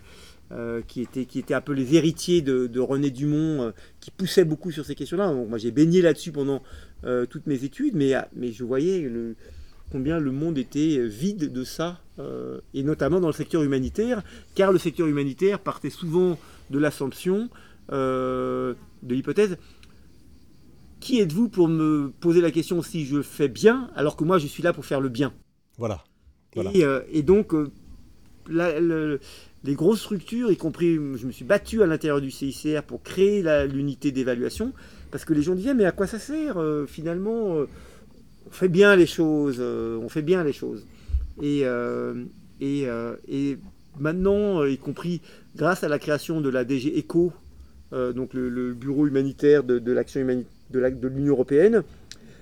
[0.51, 4.71] euh, étaient, qui étaient un peu les héritiers de, René Dumont, euh, qui poussaient beaucoup
[4.71, 5.31] sur ces questions-là.
[5.33, 6.63] moi, j'ai baigné là-dessus pendant
[7.29, 9.35] toutes mes études, mais, mais je voyais le,
[9.91, 12.01] combien le monde était vide de ça,
[12.73, 14.23] et notamment dans le secteur humanitaire,
[14.55, 16.37] car le secteur humanitaire partait souvent
[16.69, 17.49] de l'assumption,
[17.89, 18.75] de
[19.07, 19.57] l'hypothèse,
[20.99, 24.47] qui êtes-vous pour me poser la question si je fais bien, alors que moi je
[24.47, 25.33] suis là pour faire le bien?
[25.77, 26.03] Voilà.
[26.57, 27.69] Euh, et, donc, euh,
[29.63, 33.43] les grosses structures, y compris, je me suis battu à l'intérieur du CICR pour créer
[33.67, 34.73] l'unité d'évaluation,
[35.11, 38.95] parce que les gens disaient, mais à quoi ça sert euh, Finalement, on fait bien
[38.95, 40.85] les choses, on fait bien les choses.
[41.41, 41.63] Et,
[42.61, 43.57] et,
[43.99, 45.21] maintenant, y compris
[45.55, 47.31] grâce à la création de la DG ECO,
[47.91, 51.83] donc le, bureau humanitaire de, l'action humanitaire de l'Union européenne,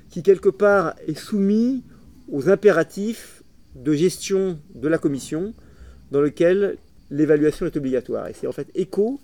[0.09, 1.83] qui quelque part est soumis
[2.31, 3.43] aux impératifs
[3.75, 5.53] de gestion de la commission
[6.11, 6.77] dans lequel
[7.11, 8.27] l'évaluation est obligatoire.
[8.27, 9.19] Et c'est en fait ECHO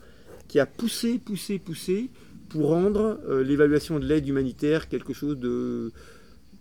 [0.48, 2.10] qui a poussé, poussé, poussé
[2.54, 5.40] pour rendre euh, l'évaluation de l'aide humanitaire quelque chose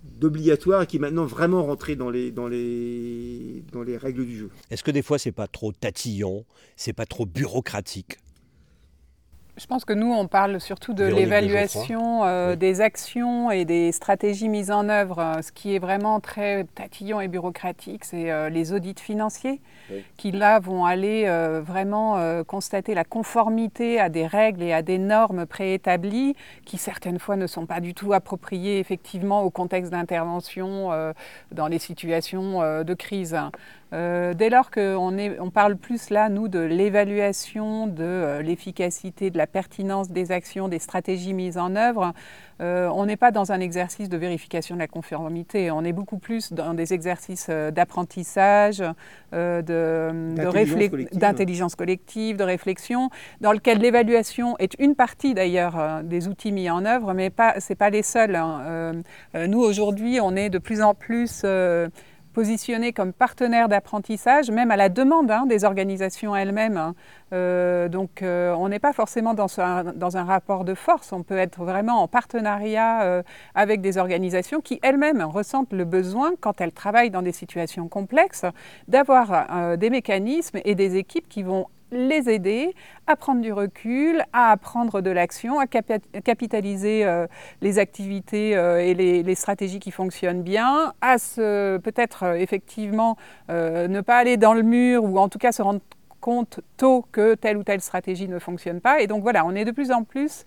[0.03, 2.33] d'obligatoire et qui est maintenant vraiment rentré dans les
[4.01, 4.51] règles du jeu.
[4.71, 8.17] Est-ce que des fois c'est pas trop tatillon, c'est pas trop bureaucratique?
[9.59, 12.57] Je pense que nous, on parle surtout de l'évaluation euh, Oui.
[12.57, 15.19] des actions et des stratégies mises en œuvre.
[15.19, 19.61] Euh, Ce qui est vraiment très tatillon et bureaucratique, c'est euh, les audits financiers
[19.91, 20.05] Oui.
[20.17, 24.97] qui, là, vont aller euh, vraiment constater la conformité à des règles et à des
[24.99, 26.35] normes préétablies
[26.65, 31.13] qui, certaines fois, ne sont pas du tout appropriées, effectivement, au contexte d'intervention
[31.53, 33.37] dans les situations de crise.
[33.93, 39.37] Euh, dès lors qu'on on parle plus là, nous, de l'évaluation de euh, l'efficacité, de
[39.37, 42.15] la pertinence des actions, des stratégies mises en œuvre,
[42.61, 46.19] euh, on n'est pas dans un exercice de vérification de la conformité, on est beaucoup
[46.19, 48.83] plus dans des exercices d'apprentissage,
[49.33, 52.37] D'intelligence collective.
[52.37, 57.31] de réflexion, dans lequel l'évaluation est une partie d'ailleurs des outils mis en œuvre, mais
[57.31, 58.37] pas, c'est pas les seuls.
[58.37, 59.03] hein.
[59.35, 61.45] Nous, aujourd'hui, on est de plus en plus...
[62.33, 66.77] positionnés comme partenaires d'apprentissage, même à la demande hein, des organisations elles-mêmes.
[66.77, 66.95] hein.
[67.33, 69.47] Euh, donc euh, on n'est pas forcément dans,
[69.95, 73.23] dans un rapport de force, on peut être vraiment en partenariat euh,
[73.55, 78.45] avec des organisations qui elles-mêmes ressentent le besoin, quand elles travaillent dans des situations complexes,
[78.89, 82.75] d'avoir des mécanismes et des équipes qui vont les aider
[83.07, 87.27] à prendre du recul, à apprendre de l'action, à capitaliser euh,
[87.61, 93.17] les activités euh, et les, les stratégies qui fonctionnent bien, à peut-être euh, effectivement
[93.49, 95.81] ne pas aller dans le mur ou en tout cas se rendre
[96.21, 99.01] compte tôt que telle ou telle stratégie ne fonctionne pas.
[99.01, 100.45] Et donc voilà, on est de plus en plus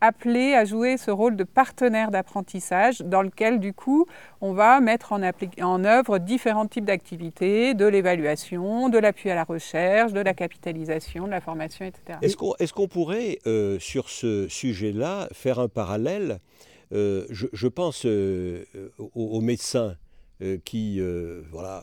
[0.00, 4.06] appelé à jouer ce rôle de partenaire d'apprentissage dans lequel du coup
[4.40, 10.12] on va mettre en, œuvre différents types d'activités, de l'évaluation, de l'appui à la recherche,
[10.12, 12.18] de la capitalisation, de la formation, etc.
[12.22, 16.40] Est-ce qu'on pourrait, euh, sur ce sujet-là, faire un parallèle
[16.92, 18.64] Euh, je, pense euh,
[19.14, 19.96] aux, médecins
[20.64, 21.00] qui,
[21.50, 21.82] voilà,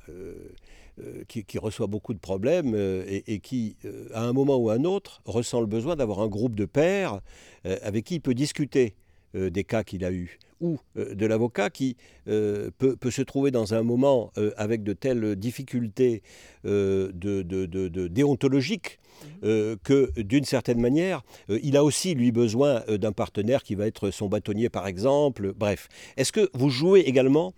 [1.27, 4.75] qui, qui reçoit beaucoup de problèmes euh, et, qui, euh, à un moment ou à
[4.75, 7.21] un autre, ressent le besoin d'avoir un groupe de pairs
[7.65, 8.95] euh, avec qui il peut discuter
[9.35, 13.21] euh, des cas qu'il a eus, ou euh, de l'avocat qui euh, peut, peut se
[13.21, 16.21] trouver dans un moment avec de telles difficultés
[16.63, 18.99] de, de- de- de déontologiques
[19.43, 23.75] euh, que d'une certaine manière, euh, il a aussi lui besoin euh, d'un partenaire qui
[23.75, 25.53] va être son bâtonnier par exemple.
[25.55, 27.53] Bref, est-ce que vous jouez également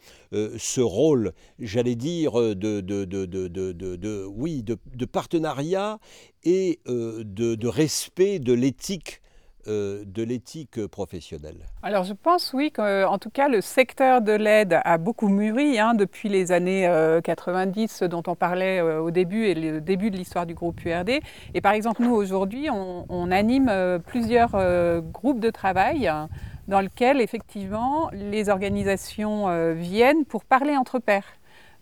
[0.58, 6.00] ce rôle, j'allais dire, de, oui, de, partenariat
[6.44, 9.22] et de, respect de l'éthique
[9.68, 14.98] de l'éthique professionnelle Alors je pense oui qu'en tout cas le secteur de l'aide a
[14.98, 19.46] beaucoup mûri hein, depuis les années euh, 90, ce dont on parlait euh, au début
[19.46, 21.20] et le début de l'histoire du groupe URD.
[21.54, 26.30] Et par exemple nous aujourd'hui on, anime euh, plusieurs euh, groupes de travail hein,
[26.68, 31.26] dans lesquels effectivement les organisations euh, viennent pour parler entre pairs.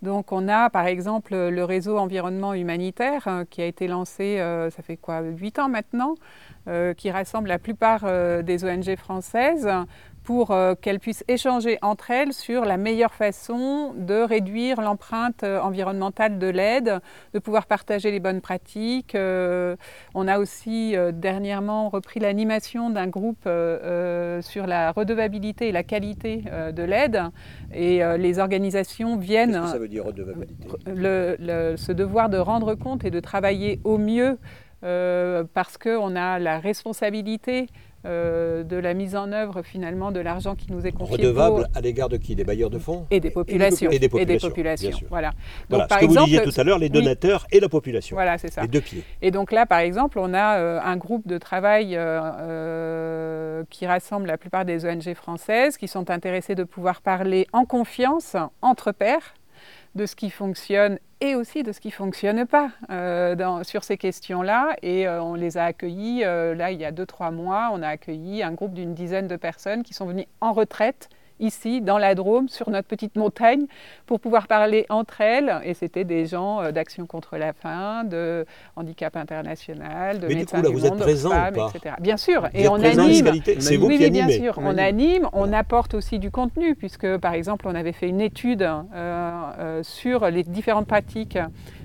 [0.03, 4.69] Donc on a par exemple le réseau environnement humanitaire euh, qui a été lancé, euh,
[4.69, 6.15] ça fait quoi, 8 ans maintenant,
[6.67, 8.03] euh, qui rassemble la plupart
[8.43, 9.69] des ONG françaises
[10.23, 15.59] pour euh, qu'elles puissent échanger entre elles sur la meilleure façon de réduire l'empreinte euh,
[15.61, 16.99] environnementale de l'aide,
[17.33, 19.15] de pouvoir partager les bonnes pratiques.
[19.15, 19.75] Euh,
[20.15, 23.47] on a aussi euh, dernièrement repris l'animation d'un groupe
[24.41, 27.21] sur la redevabilité et la qualité de l'aide
[27.73, 30.67] et les organisations viennent que ça veut dire redevabilité?
[30.87, 34.37] le, le- ce devoir de rendre compte et de travailler au mieux
[34.83, 37.67] euh, parce qu'on a la responsabilité
[38.05, 41.69] euh, de la mise en œuvre finalement de l'argent qui nous est confié pour- Redevable
[41.73, 42.35] à l'égard de qui?
[42.35, 43.05] Des bailleurs de fonds?
[43.11, 44.49] Et des populations Et des populations,
[44.89, 45.07] bien sûr.
[45.09, 45.31] voilà
[45.69, 46.91] Voilà, donc par ce que vous exemple disiez tout à l'heure, les oui.
[46.91, 48.17] donateurs et la population.
[48.17, 49.03] voilà c'est ça Les deux pieds.
[49.21, 54.27] et donc là, par exemple, on a euh, un groupe de travail euh, qui rassemble
[54.27, 59.33] la plupart des ONG françaises qui sont intéressées de pouvoir parler en confiance entre pairs
[59.95, 63.97] de ce qui fonctionne et aussi de ce qui ne fonctionne pas euh, sur ces
[63.97, 64.75] questions-là.
[64.81, 67.81] Et euh, on les a accueillis, euh, là, il y a deux, trois mois, on
[67.81, 71.97] a accueilli un groupe d'une dizaine de personnes qui sont venues en retraite ici, dans
[71.97, 73.65] la Drôme, sur notre petite montagne,
[74.05, 75.59] pour pouvoir parler entre elles.
[75.63, 80.39] Et c'était des gens euh, d'Action contre la faim, de Handicap International, de Mais du
[80.39, 81.95] Médecins coup, là, du vous êtes Monde, ou Oxfam, pas etc.
[81.99, 83.31] Bien sûr, Vous et êtes on anime.
[83.59, 84.57] C'est vous oui, qui oui, bien sûr.
[84.57, 85.27] On anime.
[85.33, 89.83] on apporte aussi du contenu, puisque par exemple, on avait fait une étude euh, euh,
[89.83, 91.37] sur les différentes pratiques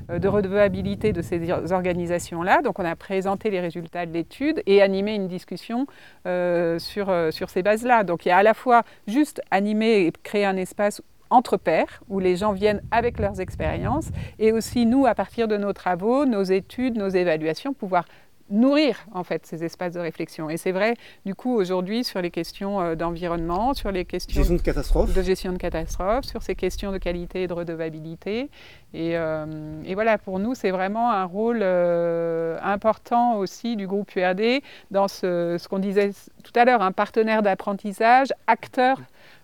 [0.08, 2.62] de redevabilité de ces organisations-là.
[2.62, 5.86] Donc, on a présenté les résultats de l'étude et animé une discussion
[6.26, 8.04] euh, sur, euh, sur ces bases-là.
[8.04, 12.02] Donc, il y a à la fois juste animer et créer un espace entre pairs,
[12.08, 16.24] où les gens viennent avec leurs expériences, et aussi nous, à partir de nos travaux,
[16.24, 18.06] nos études, nos évaluations, pouvoir
[18.50, 20.50] nourrir en fait ces espaces de réflexion.
[20.50, 20.96] Et c'est vrai,
[21.26, 25.14] du coup, aujourd'hui, sur les questions euh, d'environnement, sur les questions Gestion de catastrophe.
[25.14, 28.50] de gestion de catastrophes, sur ces questions de qualité et de redevabilité.
[28.94, 29.44] Et, euh,
[29.84, 35.08] et voilà, pour nous, c'est vraiment un rôle euh, important aussi du groupe URD dans
[35.08, 39.00] ce, ce qu'on disait tout à l'heure, un partenaire d'apprentissage, acteur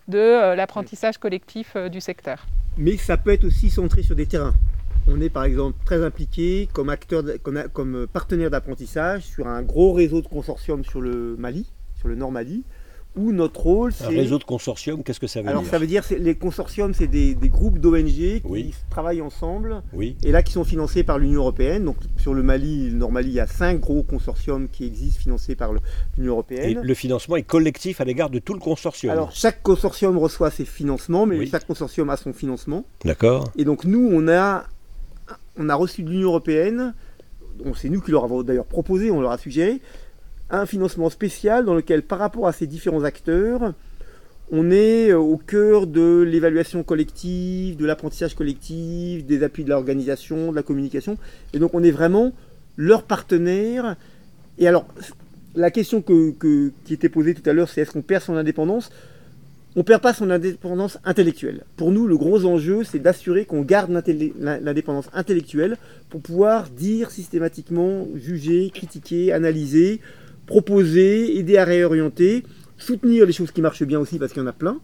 [0.07, 2.45] de euh, l'apprentissage collectif du secteur.
[2.77, 4.53] Mais ça peut être aussi centré sur des terrains.
[5.07, 7.39] On est par exemple très impliqué comme, acteur, de-
[7.71, 11.65] comme, partenaire d'apprentissage sur un gros réseau de consortium sur le Mali,
[11.99, 12.63] sur le Nord Mali,
[13.15, 14.15] où notre rôle Un c'est...
[14.15, 16.93] réseau de consortium, qu'est-ce que ça veut Alors dire ça veut dire c'est les consortiums,
[16.93, 18.73] c'est des, des groupes d'ONG qui Oui.
[18.89, 21.85] travaillent ensemble Oui, et là qui sont financés par l'Union européenne.
[21.85, 25.21] Donc sur le Mali, le Nord Mali, il y a cinq gros consortiums qui existent
[25.21, 25.83] financés par l'Union
[26.17, 26.79] et européenne.
[26.83, 29.11] le financement est collectif à l'égard de tout le consortium.
[29.13, 31.47] Alors chaque consortium reçoit ses financements, mais Oui.
[31.49, 32.83] chaque consortium a son financement.
[33.05, 34.65] D'accord Et donc nous, on a,
[35.57, 36.93] on a reçu de l'Union européenne,
[37.75, 39.81] c'est nous qui leur avons d'ailleurs proposé, on leur a suggéré,
[40.49, 43.73] un financement spécial dans lequel, par rapport à ces différents acteurs,
[44.51, 50.51] on est euh, au cœur de l'évaluation collective, de l'apprentissage collectif, des appuis de l'organisation,
[50.51, 51.17] de la communication.
[51.53, 52.31] Et donc on est vraiment
[52.77, 53.95] leur partenaire.
[54.59, 54.85] Et alors,
[55.55, 58.35] la question que- que- qui était posée tout à l'heure, c'est est-ce qu'on perd son
[58.35, 58.91] indépendance?
[59.75, 61.65] On ne perd pas son indépendance intellectuelle.
[61.75, 63.91] Pour nous, le gros enjeu, c'est d'assurer qu'on garde
[64.39, 65.77] l'indépendance intellectuelle
[66.09, 69.99] pour pouvoir dire systématiquement, juger, critiquer, analyser,
[70.45, 72.43] proposer, aider à réorienter,
[72.77, 74.79] soutenir les choses qui marchent bien aussi parce qu'il y en a plein,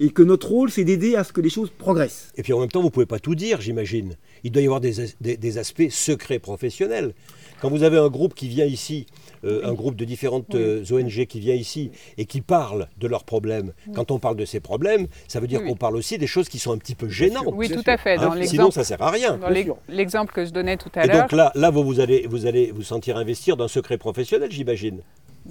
[0.00, 2.30] et que notre rôle, c'est d'aider à ce que les choses progressent.
[2.36, 4.14] Et puis en même temps, vous ne pouvez pas tout dire, j'imagine.
[4.44, 7.14] Il doit y avoir des- des aspects secrets professionnels.
[7.60, 9.06] Quand vous avez un groupe qui vient ici,
[9.44, 13.24] euh, un groupe de différentes euh, ONG qui vient ici et qui parle de leurs
[13.24, 16.48] problèmes, quand on parle de ces problèmes, ça veut dire qu'on parle aussi des choses
[16.48, 17.52] qui sont un petit peu gênantes.
[17.52, 18.18] Oui, tout à fait.
[18.18, 19.36] Hein, Sinon, ça sert à rien.
[19.36, 19.50] dans
[19.88, 22.46] l'exemple que je donnais tout à Et l'heure, donc là, là vous, vous allez, vous
[22.46, 25.00] allez vous sentir investir d'un secret professionnel, j'imagine.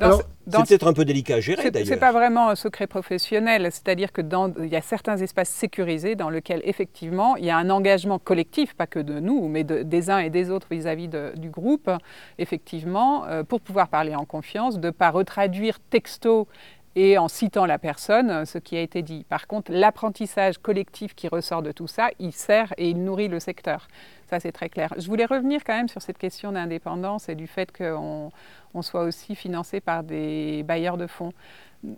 [0.06, 1.88] Alors, C'est peut-être un peu délicat à gérer d'ailleurs.
[1.88, 6.16] C'est pas vraiment un secret professionnel, c'est-à-dire que dans, il y a certains espaces sécurisés
[6.16, 9.84] dans lesquels effectivement il y a un engagement collectif, pas que de nous, mais de-
[9.84, 11.90] des uns et des autres vis-à-vis du groupe,
[12.38, 16.48] effectivement, euh, pour pouvoir parler en confiance, de ne pas retraduire texto
[16.96, 19.26] et en citant la personne euh, ce qui a été dit.
[19.28, 23.40] Par contre, l'apprentissage collectif qui ressort de tout ça, il sert et il nourrit le
[23.40, 23.88] secteur.
[24.30, 24.94] Ça, c'est très clair.
[24.98, 28.30] Je voulais revenir quand même sur cette question d'indépendance et du fait qu'on
[28.74, 31.32] on soit aussi financé par des bailleurs de fonds.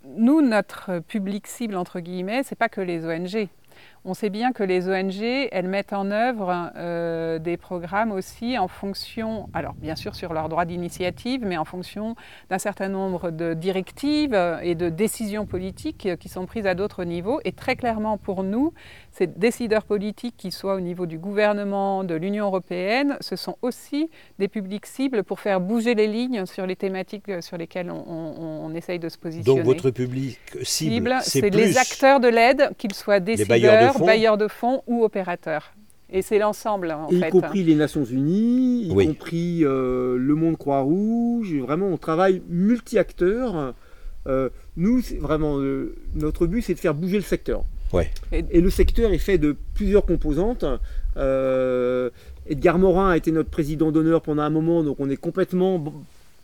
[0.06, 3.50] Nous, notre public cible, entre guillemets, c'est pas que les ONG.
[4.06, 5.22] On sait bien que les ONG,
[5.52, 10.48] elles mettent en œuvre euh, des programmes aussi en fonction, alors bien sûr sur leur
[10.50, 12.16] droit d'initiative, mais en fonction
[12.50, 17.40] d'un certain nombre de directives et de décisions politiques qui sont prises à d'autres niveaux.
[17.44, 18.74] Et très clairement pour nous,
[19.12, 24.10] ces décideurs politiques, qui soient au niveau du gouvernement, de l'Union européenne, ce sont aussi
[24.40, 28.66] des publics cibles pour faire bouger les lignes sur les thématiques sur lesquelles on, on-
[28.66, 32.20] on essaye de se positionner Donc votre public cible, cible, c'est c'est plus les acteurs
[32.20, 34.06] de l'aide, qu'ils soient décideurs, bailleurs de fonds.
[34.06, 35.74] bailleurs de fonds ou opérateurs.
[36.12, 37.30] Et c'est l'ensemble, en y fait.
[37.30, 39.08] compris les Nations Unies, y Oui.
[39.08, 41.54] compris euh, le Monde Croix-Rouge.
[41.56, 43.76] Vraiment, on travaille multi-acteurs.
[44.28, 47.64] Euh, nous, vraiment euh, notre but, c'est de faire bouger le secteur.
[47.94, 48.12] Ouais.
[48.32, 50.66] Et le secteur est fait de plusieurs composantes.
[51.18, 52.10] Euh,
[52.48, 55.84] Edgar Morin a été notre président d'honneur pendant un moment, donc on est complètement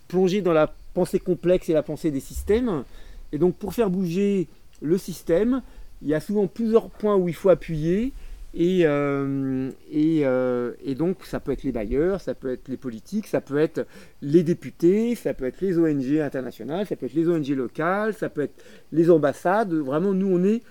[0.07, 2.83] plongé dans la pensée complexe et la pensée des systèmes.
[3.31, 4.47] Et donc, pour faire bouger
[4.81, 5.61] le système,
[6.01, 8.13] il y a souvent plusieurs points où il faut appuyer.
[8.57, 13.27] Et, euh, euh, et donc, ça peut être les bailleurs, ça peut être les politiques,
[13.27, 13.85] ça peut être
[14.21, 18.29] les députés, ça peut être les ONG internationales, ça peut être les ONG locales, ça
[18.29, 19.73] peut être les ambassades.
[19.73, 20.61] Vraiment, nous, on est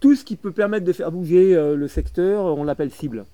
[0.00, 3.26] tout ce qui peut permettre de faire bouger euh, le secteur, on l'appelle cible.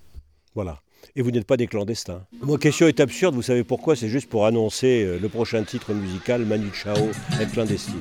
[0.56, 0.80] Voilà.
[1.14, 2.24] Et vous n'êtes pas des clandestins.
[2.42, 3.94] Mon question est absurde, vous savez pourquoi?
[3.94, 6.96] C'est juste pour annoncer le prochain titre musical, Manu Chao
[7.40, 8.00] est clandestine.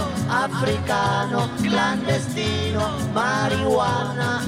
[0.31, 2.81] africano clandestino,
[3.13, 4.39] marijuana.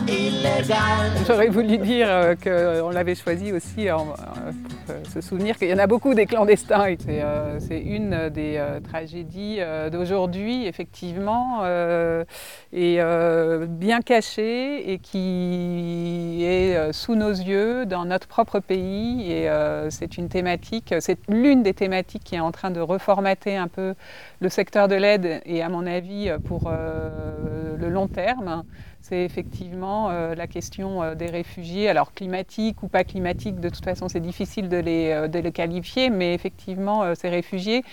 [1.28, 4.52] J'aurais voulu dire euh, qu'on l'avait choisi aussi en, euh,
[4.90, 6.96] euh, se souvenir qu'il y en a beaucoup des clandestins.
[7.00, 12.24] C'est euh, une des euh, tragédies euh, d'aujourd'hui, effectivement, euh,
[12.72, 19.32] et euh, bien cachée et qui est euh, sous nos yeux dans notre propre pays.
[19.32, 23.58] Et euh, c'est une thématique, c'est l'une des thématiques qui est en train de reformater
[23.58, 23.96] un peu
[24.44, 28.64] le secteur de l'aide et à mon avis pour euh, le long terme.
[29.02, 33.84] C'est effectivement euh, la question euh, des réfugiés, alors climatiques ou pas climatiques, de toute
[33.84, 37.84] façon c'est difficile de les, euh, de les qualifier, mais effectivement euh, ces réfugiés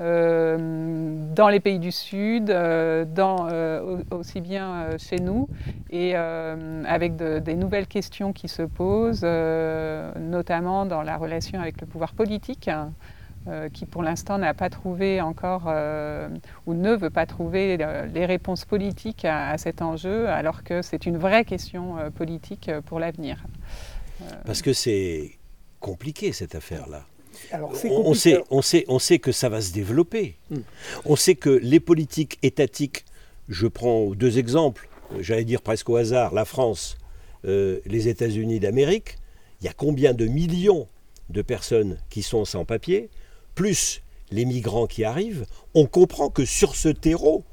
[0.00, 5.48] euh, dans les pays du Sud, euh, dans, euh, au- aussi bien euh, chez nous,
[5.90, 11.60] et euh, avec de- des nouvelles questions qui se posent, euh, notamment dans la relation
[11.60, 12.70] avec le pouvoir politique.
[13.48, 16.28] Euh, qui pour l'instant n'a pas trouvé encore euh,
[16.66, 20.82] ou ne veut pas trouver euh, les réponses politiques à, à cet enjeu, alors que
[20.82, 23.44] c'est une vraie question euh, politique pour l'avenir.
[24.44, 25.38] Parce que c'est
[25.80, 27.06] compliqué cette affaire-là.
[27.52, 30.36] Alors On, sait, on, sait, on sait que ça va se développer.
[30.50, 30.56] Mm.
[31.06, 33.06] On sait que les politiques étatiques,
[33.48, 34.88] je prends deux exemples,
[35.20, 36.98] j'allais dire presque au hasard, la France,
[37.46, 39.16] euh, les États-Unis d'Amérique,
[39.60, 40.86] il y a combien de millions
[41.30, 43.08] de personnes qui sont sans papier,
[43.60, 44.00] plus
[44.30, 45.44] les migrants qui arrivent,
[45.74, 47.44] on comprend que sur ce terreau,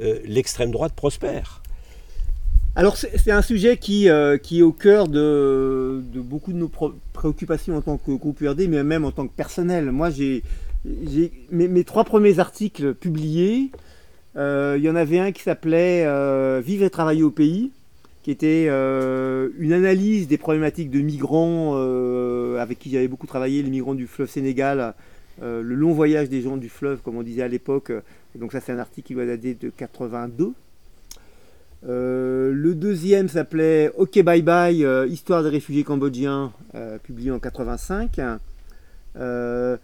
[0.00, 1.62] euh, l'extrême droite prospère.
[2.76, 6.70] Alors c'est un sujet qui, euh, qui est au cœur de, beaucoup de nos
[7.12, 9.90] préoccupations en tant que groupe URD, mais même en tant que personnel.
[9.90, 10.44] Moi, j'ai
[11.50, 13.72] mes, trois premiers articles publiés,
[14.36, 16.04] euh, il y en avait un qui s'appelait
[16.60, 17.72] Vivre et travailler au pays,
[18.22, 21.74] qui était une analyse des problématiques de migrants
[22.60, 24.94] avec qui j'avais beaucoup travaillé, les migrants du fleuve Sénégal,
[25.40, 27.92] le long voyage des gens du fleuve, comme on disait à l'époque.
[28.34, 30.52] Et donc ça, c'est un article qui doit dater de 82.
[31.86, 37.38] Euh, le deuxième s'appelait Ok Bye Bye, euh, Histoire des réfugiés cambodgiens, euh, publié en
[37.38, 38.20] 85.
[39.16, 39.76] Euh,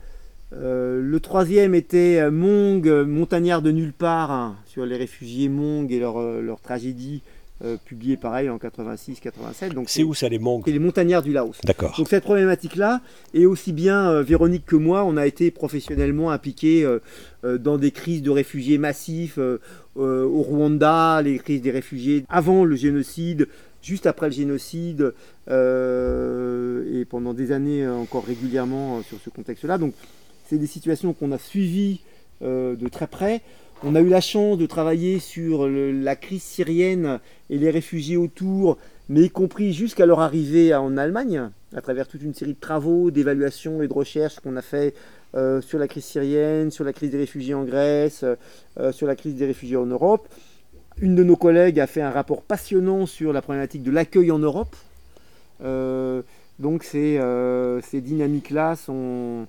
[0.52, 5.48] euh, le troisième était euh, Mong, euh, montagnard de nulle part, hein, sur les réfugiés
[5.48, 7.22] Mong et euh, leur tragédie,
[7.62, 9.74] euh, publié pareil en 86-87.
[9.74, 11.60] Donc C'est où ça les manque c'est les montagnards du Laos.
[11.62, 11.94] D'accord.
[11.96, 13.00] Donc cette problématique-là,
[13.32, 16.98] et aussi bien euh, Véronique que moi, on a été professionnellement impliqués euh,
[17.58, 23.46] dans des crises de réfugiés massifs au Rwanda, les crises des réfugiés avant le génocide,
[23.82, 25.14] juste après le génocide,
[25.46, 29.78] et pendant des années encore régulièrement sur ce contexte-là.
[29.78, 29.94] Donc
[30.48, 32.00] c'est des situations qu'on a suivies
[32.40, 33.42] de très près.
[33.82, 37.20] On a eu la chance de travailler sur la crise syrienne
[37.50, 42.22] et les réfugiés autour, mais y compris jusqu'à leur arrivée en Allemagne, à travers toute
[42.22, 44.94] une série de travaux, d'évaluations et de recherches qu'on a fait
[45.34, 48.24] euh, sur la crise syrienne, sur la crise des réfugiés en Grèce,
[48.78, 50.28] euh, sur la crise des réfugiés en Europe.
[51.00, 54.38] Une de nos collègues a fait un rapport passionnant sur la problématique de l'accueil en
[54.38, 54.76] Europe.
[55.62, 56.22] Euh,
[56.58, 59.46] donc euh, ces dynamiques-là sont,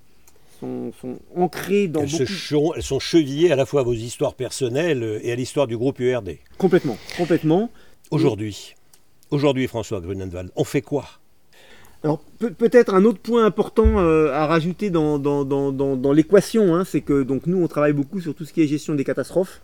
[0.65, 2.73] sont, sont ancrées dans Elles, beaucoup...
[2.75, 5.77] elles sont chevillées à la fois à vos histoires personnelles euh, et à l'histoire du
[5.77, 6.37] groupe URD.
[6.57, 7.69] Complètement, complètement.
[8.11, 8.75] Aujourd'hui,
[9.31, 11.05] aujourd'hui François Grunenwald, on fait quoi?
[12.03, 16.11] Alors peut- peut-être un autre point important euh, à rajouter dans, dans, dans, dans, dans
[16.13, 18.93] l'équation, hein, c'est que donc nous on travaille beaucoup sur tout ce qui est gestion
[18.95, 19.61] des catastrophes.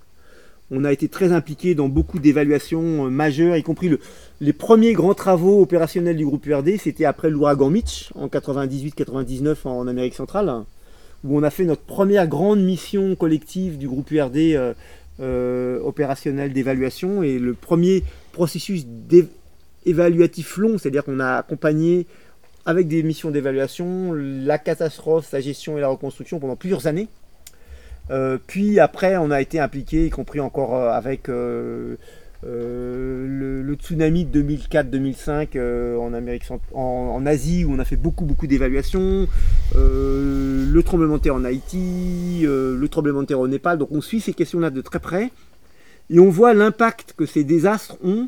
[0.74, 4.00] On a été très impliqué dans beaucoup d'évaluations euh, majeures, y compris le,
[4.40, 9.72] les premiers grands travaux opérationnels du groupe URD, c'était après l'ouragan Mitch en 98-99 en,
[9.72, 10.64] en Amérique centrale,
[11.24, 14.74] où on a fait notre première grande mission collective du groupe URD euh,
[15.20, 18.86] euh, opérationnel d'évaluation et le premier processus
[19.86, 22.08] évaluatif long, c'est-à-dire qu'on a accompagné
[22.66, 27.08] avec des missions d'évaluation la catastrophe, sa gestion et la reconstruction pendant plusieurs années.
[28.10, 31.30] Euh, puis après, on a été impliqué, y compris encore euh, avec
[32.44, 37.96] euh, le, tsunami de 2004-2005 euh, en, Amérique en, en Asie, où on a fait
[37.96, 39.28] beaucoup, beaucoup d'évaluations,
[39.76, 43.78] euh, le tremblement de terre en Haïti, le tremblement de terre au Népal.
[43.78, 45.32] Donc on suit ces questions-là de très près
[46.10, 48.28] et on voit l'impact que ces désastres ont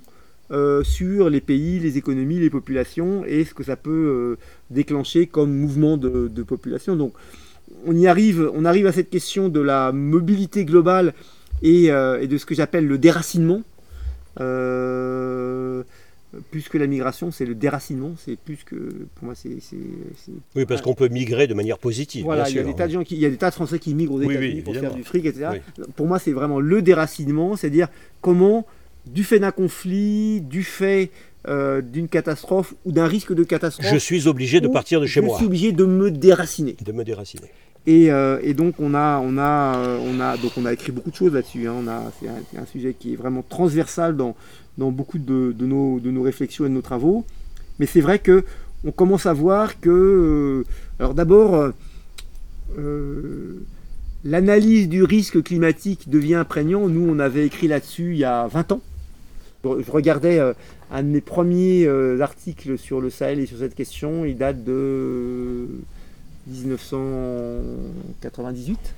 [0.84, 4.38] sur les pays, les économies, les populations et ce que ça peut
[4.70, 6.95] déclencher comme mouvement de, population.
[6.95, 7.14] Donc
[7.88, 11.16] on y arrive, on arrive à cette question de la mobilité globale
[11.64, 13.64] et de ce que j'appelle le déracinement.
[14.40, 15.84] Euh,
[16.50, 18.14] plus que la migration, c'est le déracinement.
[18.18, 18.76] C'est plus que.
[19.16, 19.58] Pour moi, c'est.
[20.56, 22.24] Oui, parce qu'on peut migrer de manière positive.
[22.24, 23.56] Voilà, il y a des tas de gens qui, il y a des tas de
[23.56, 25.62] Français qui migrent aux Oui, oui, États-Unis pour faire du fric, etc.
[25.96, 27.88] Pour moi, c'est vraiment le déracinement, c'est-à-dire
[28.22, 28.66] comment,
[29.06, 31.12] du fait d'un conflit, du fait
[31.48, 35.20] euh, d'une catastrophe ou d'un risque de catastrophe, Je suis obligé de partir de chez
[35.20, 36.78] je moi, suis obligé de me déraciner.
[36.82, 37.50] de me déraciner.
[37.86, 40.92] Et, euh, et donc on a, on a, euh, on a, donc on a écrit
[40.92, 41.68] beaucoup de choses là-dessus.
[41.68, 41.84] hein.
[42.20, 44.36] C'est un, sujet qui est vraiment transversal dans,
[44.78, 47.26] dans beaucoup de, nos, de nos réflexions et de nos travaux.
[47.80, 48.46] Mais c'est vrai que
[48.86, 50.66] on commence à voir que, euh,
[51.00, 51.72] alors d'abord,
[54.24, 56.88] l'analyse du risque climatique devient prégnant.
[56.88, 58.82] Nous, on avait écrit là-dessus il y a 20 ans.
[59.64, 60.40] Je regardais
[60.92, 61.88] un de mes premiers
[62.20, 64.26] articles sur le Sahel et sur cette question.
[64.26, 65.68] Il date de
[66.48, 68.96] 1998.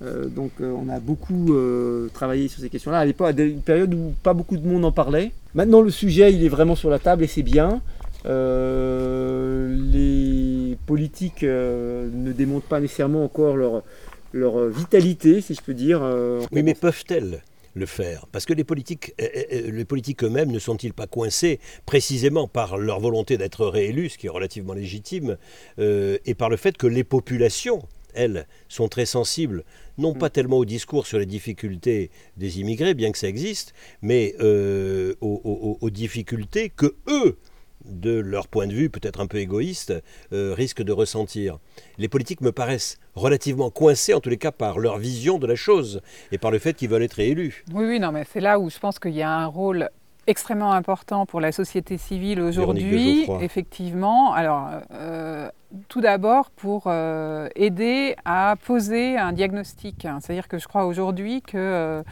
[0.00, 3.00] Euh, donc euh, on a beaucoup euh, travaillé sur ces questions-là.
[3.00, 5.32] À l'époque, à une période où pas beaucoup de monde en parlait.
[5.54, 7.80] Maintenant, le sujet, il est vraiment sur la table et c'est bien.
[8.24, 8.36] Les
[10.86, 13.82] politiques ne démontrent pas nécessairement encore leur,
[14.32, 16.02] leur vitalité, si je peux dire.
[16.52, 17.42] Oui, mais peuvent-elles?
[17.78, 18.26] Le faire.
[18.32, 22.76] Parce que les politiques, euh, euh, les politiques eux-mêmes ne sont-ils pas coincés précisément par
[22.76, 25.38] leur volonté d'être réélus, ce qui est relativement légitime,
[25.78, 27.80] euh, et par le fait que les populations,
[28.14, 29.64] elles, sont très sensibles,
[29.96, 34.34] non pas tellement au discours sur les difficultés des immigrés, bien que ça existe, mais
[34.40, 37.38] euh, aux, aux- aux difficultés que eux,
[37.88, 39.92] de leur point de vue peut-être un peu égoïste,
[40.32, 41.58] euh, risquent de ressentir.
[41.98, 45.56] Les politiques me paraissent relativement coincés, en tous les cas, par leur vision de la
[45.56, 46.00] chose
[46.32, 47.64] et par le fait qu'ils veulent être élus.
[47.72, 49.88] Oui, oui, non, mais c'est là où je pense qu'il y a un rôle
[50.26, 54.34] extrêmement important pour la société civile aujourd'hui, effectivement.
[54.34, 55.50] Alors, euh,
[55.88, 60.06] tout d'abord pour euh, aider à poser un diagnostic.
[60.20, 62.04] C'est-à-dire que je crois aujourd'hui que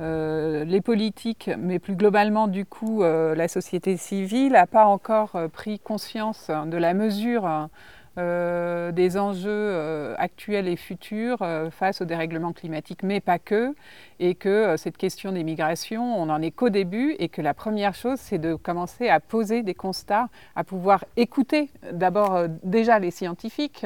[0.00, 5.36] euh, les politiques, mais plus globalement du coup euh, la société civile, n'a pas encore
[5.36, 7.68] euh, pris conscience de la mesure
[8.16, 13.74] des enjeux actuels et futurs face au dérèglement climatique, mais pas que,
[14.20, 17.92] et que cette question des migrations, on n'en est qu'au début, et que la première
[17.92, 23.84] chose, c'est de commencer à poser des constats, à pouvoir écouter d'abord déjà les scientifiques,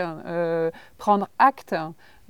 [0.98, 1.74] prendre acte.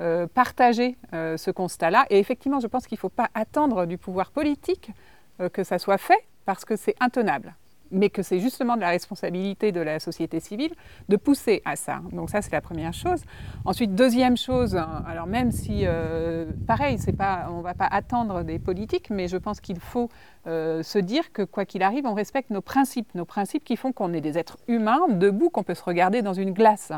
[0.00, 2.06] Euh, partager euh, ce constat-là.
[2.08, 4.92] Et effectivement, je pense qu'il ne faut pas attendre du pouvoir politique
[5.40, 7.56] euh, que ça soit fait, parce que c'est intenable
[7.90, 10.74] mais que c'est justement de la responsabilité de la société civile
[11.08, 12.02] de pousser à ça.
[12.12, 13.22] Donc ça, c'est la première chose.
[13.64, 15.86] Ensuite, deuxième chose, hein, alors même si,
[16.66, 20.10] pareil, pas, on ne va pas attendre des politiques, mais je pense qu'il faut
[20.44, 24.12] se dire que quoi qu'il arrive, on respecte nos principes, nos principes qui font qu'on
[24.12, 26.92] est des êtres humains debout, qu'on peut se regarder dans une glace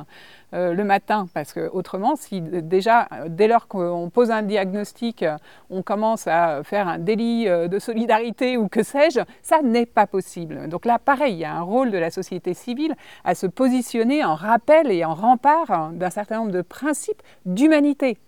[0.52, 5.22] euh, le matin, parce que autrement, si déjà, euh, dès lors qu'on pose un diagnostic,
[5.22, 5.36] euh,
[5.70, 10.68] on commence à faire un délit de solidarité ou que sais-je, ça n'est pas possible.
[10.68, 14.24] Donc là, pareil, il y a un rôle de la société civile à se positionner
[14.24, 18.18] en rappel et en rempart hein, d'un certain nombre de principes d'humanité,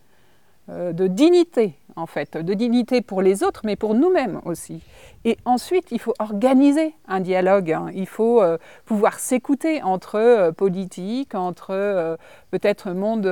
[0.69, 4.83] de dignité en fait, de dignité pour les autres, mais pour nous-mêmes aussi.
[5.25, 7.87] Et ensuite, il faut organiser un dialogue, hein.
[7.95, 12.17] il faut euh, pouvoir s'écouter entre euh, politiques, entre euh,
[12.51, 13.23] peut-être monde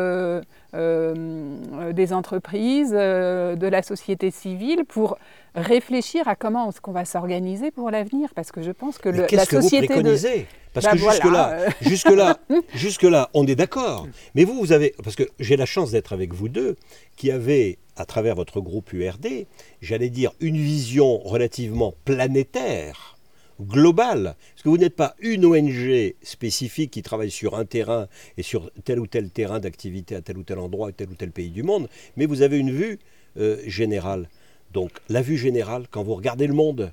[0.73, 5.19] des entreprises, de la société civile, pour
[5.55, 9.23] réfléchir à comment est-ce qu'on va s'organiser pour l'avenir, parce que je pense que le-
[9.23, 9.93] la qu'est-ce que vous société de...
[9.95, 10.47] préconisez?
[10.73, 12.39] Parce Bah que voilà, jusque-là, jusque-là,
[12.75, 14.07] jusque-là, on est d'accord.
[14.35, 16.77] Mais vous, vous avez, parce que j'ai la chance d'être avec vous deux,
[17.17, 19.47] qui avez, à travers votre groupe URD,
[19.83, 23.17] j'allais dire une vision relativement planétaire,
[23.61, 24.37] globale.
[24.55, 28.07] Parce que vous n'êtes pas une ONG spécifique qui travaille sur un terrain
[28.39, 31.15] et sur tel ou tel terrain d'activité à tel ou tel endroit, à tel ou
[31.15, 32.99] tel pays du monde, mais vous avez une vue
[33.39, 34.29] euh, générale.
[34.73, 36.93] Donc, la vue générale, quand vous regardez le monde,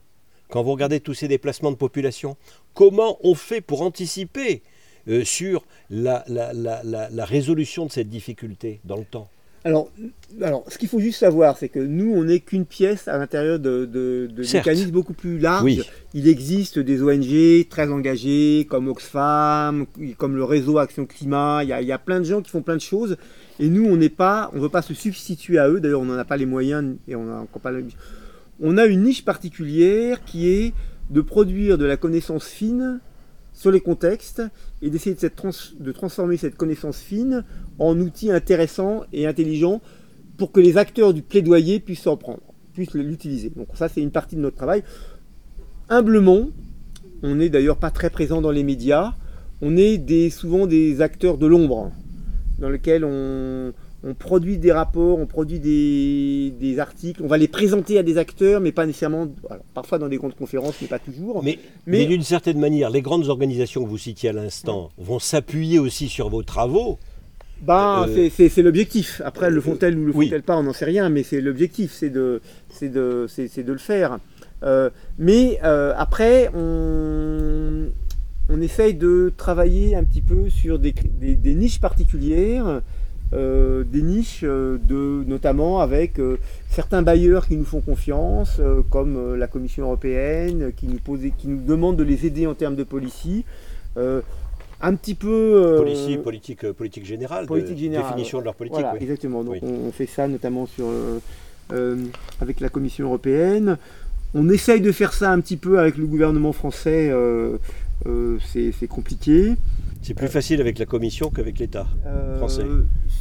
[0.49, 2.38] quand vous regardez tous ces déplacements de population,
[2.73, 4.63] comment on fait pour anticiper
[5.07, 6.23] euh, sur la,
[7.25, 9.30] résolution de cette difficulté dans le temps?
[9.68, 9.91] Alors,
[10.41, 13.59] alors, ce qu'il faut juste savoir, c'est que nous, on n'est qu'une pièce à l'intérieur
[13.59, 14.65] de, de, de Certes.
[14.65, 15.65] mécanismes beaucoup plus larges.
[15.65, 15.84] Oui.
[16.13, 19.86] Il existe des ONG très engagées, comme Oxfam,
[20.18, 21.63] comme le réseau Action Climat.
[21.63, 23.18] Il y a, il y a plein de gens qui font plein de choses.
[23.59, 25.82] Et nous, on n'est pas, on ne veut pas se substituer à eux.
[25.82, 27.74] D'ailleurs, on n'en a pas les moyens et on a encore pas.
[28.61, 30.74] On a une niche particulière qui est
[31.09, 33.01] de produire de la connaissance fine
[33.58, 34.43] sur les contextes
[34.84, 37.43] et d'essayer de, transformer cette connaissance fine
[37.80, 39.82] en outils intéressants et intelligents
[40.38, 42.43] pour que les acteurs du plaidoyer puissent s'en prendre,
[42.74, 43.49] puissent l'utiliser.
[43.49, 44.84] Donc ça, c'est une partie de notre travail.
[45.89, 46.49] Humblement,
[47.24, 49.16] on n'est d'ailleurs pas très présent dans les médias,
[49.64, 51.91] on est souvent des acteurs de l'ombre,
[52.60, 53.74] dans lesquels on,
[54.04, 58.18] on produit des rapports, on produit des, des articles, on va les présenter à des
[58.18, 61.43] acteurs, mais pas nécessairement, alors, parfois dans des grandes conférences, mais pas toujours.
[61.43, 65.80] Mais, mais, d'une certaine manière, les grandes organisations que vous citiez à l'instant vont s'appuyer
[65.80, 67.00] aussi sur vos travaux.
[67.64, 69.20] Ben, Euh, c'est- l'objectif.
[69.26, 70.28] Après, le font-elles ou le oui.
[70.28, 72.39] font-elles pas, on n'en sait rien, mais c'est l'objectif, c'est de,
[72.70, 73.26] c'est de,
[73.58, 74.20] de le faire.
[74.62, 77.88] Euh, mais euh, après, on,
[78.50, 82.82] on essaye de travailler un petit peu sur des, des- des niches particulières,
[83.34, 86.38] euh, des niches euh, de, notamment avec euh,
[86.69, 91.61] certains bailleurs qui nous font confiance, comme la Commission européenne, qui nous, pose, qui nous
[91.61, 93.43] demande de les aider en termes de policy.
[94.80, 95.75] Un petit peu.
[95.78, 98.75] Policy, politique, politique générale, de politique générale, définition de leur politique.
[98.80, 98.99] voilà, oui.
[99.01, 99.43] exactement.
[99.43, 99.59] Donc Oui.
[99.63, 100.86] on, on fait ça notamment sur,
[102.39, 103.78] avec la Commission européenne.
[104.36, 107.11] On essaye de faire ça un petit peu avec le gouvernement français.
[108.05, 109.55] c'est c'est compliqué.
[110.02, 111.88] C'est plus facile avec la Commission qu'avec l'État.
[112.06, 112.66] Euh, Français.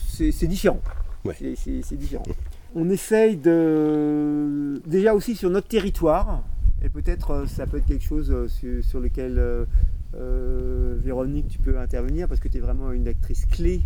[0.09, 0.81] C'est différent.
[1.25, 1.35] Ouais.
[1.57, 2.23] C'est- différent.
[2.75, 6.43] On essaye de déjà aussi sur notre territoire
[6.85, 11.59] et peut-être euh, ça peut être quelque chose euh, sur, sur lequel euh, Véronique tu
[11.59, 13.81] peux intervenir parce que tu es vraiment une actrice clé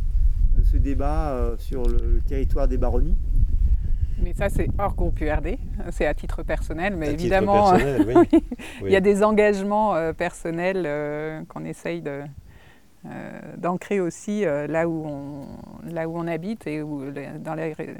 [0.58, 3.16] de ce débat euh, sur le, le territoire des baronnies.
[4.22, 5.56] Mais ça, c'est hors groupe URD,
[5.92, 8.14] c'est à titre personnel, mais À évidemment, personnel, oui.
[8.16, 8.28] oui,
[8.82, 8.88] Oui.
[8.88, 12.20] il y a des engagements euh, personnels euh, qu'on essaye de,
[13.56, 15.46] d'ancrer aussi euh, là, où on,
[15.90, 16.82] là où on habite et
[17.38, 17.96] dans les ré-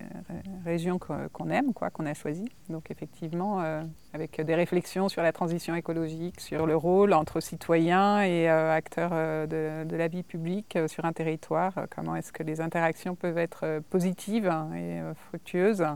[0.64, 2.51] régions qu'on aime, quoi, qu'on a choisies.
[2.68, 3.82] Donc effectivement, euh,
[4.12, 9.12] avec des réflexions sur la transition écologique, sur le rôle entre citoyens et euh, acteurs
[9.14, 12.61] euh, de, de la vie publique euh, sur un territoire, euh, comment est-ce que les
[12.61, 15.86] interactions peuvent être euh, positives et euh, fructueuses.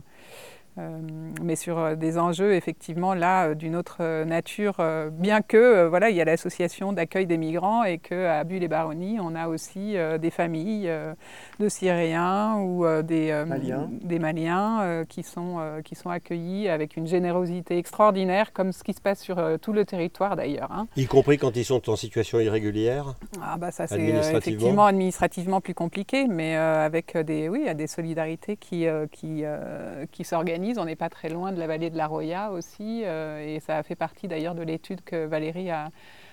[0.76, 0.98] Euh,
[1.40, 4.74] mais sur euh, des enjeux effectivement là euh, d'une autre nature,
[5.12, 9.46] bien que voilà il y a l'association d'accueil des migrants et qu'à Bulle-les-Baronnies on a
[9.46, 11.14] aussi euh, des familles euh,
[11.60, 13.88] de Syriens ou euh, des, euh, Maliens.
[14.02, 18.82] des Maliens euh, qui, sont, euh, qui sont accueillis avec une générosité extraordinaire comme ce
[18.82, 20.72] qui se passe sur euh, tout le territoire d'ailleurs.
[20.72, 20.88] hein.
[20.96, 23.14] Y compris quand ils sont en situation irrégulière.
[23.40, 27.86] Ah bah ça c'est euh, effectivement administrativement plus compliqué, mais euh, avec des oui, des
[27.86, 30.63] solidarités qui euh, qui, euh, qui s'organisent.
[30.78, 33.76] On n'est pas très loin de la vallée de la Roya aussi, euh, et ça
[33.78, 35.90] a fait partie d'ailleurs de l'étude que Valérie a,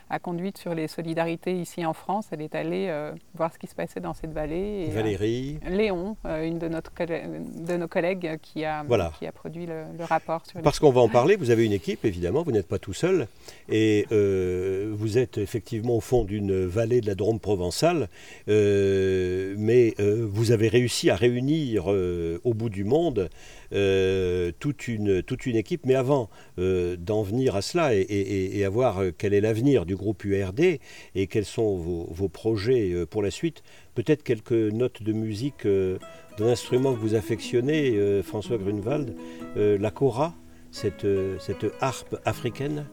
[0.09, 2.27] a conduite sur les solidarités ici en France.
[2.31, 4.85] Elle est allée euh, voir ce qui se passait dans cette vallée.
[4.87, 5.59] Et, euh, Valérie.
[5.69, 7.23] Léon, euh, une de, notre collè-
[7.65, 9.11] de nos collègues qui a, Voilà.
[9.19, 11.71] qui a produit le, le rapport sur Parce qu'on va en parler, vous avez une
[11.73, 13.27] équipe, évidemment, vous n'êtes pas tout seul.
[13.69, 18.07] Et vous êtes effectivement au fond d'une vallée de la Drôme provençale.
[18.47, 23.29] mais vous avez réussi à réunir au bout du monde
[23.73, 25.23] euh, toute, une,
[25.55, 25.85] équipe.
[25.85, 29.95] Mais avant euh, d'en venir à cela et, à voir euh, quel est l'avenir du
[29.95, 30.79] groupe URD
[31.15, 33.63] et quels sont vos, projets pour la suite,
[33.95, 39.15] peut-être quelques notes de musique d'un instrument que vous affectionnez, François Grunewald,
[39.55, 40.33] la kora,
[40.71, 41.07] cette,
[41.39, 42.85] cette harpe africaine?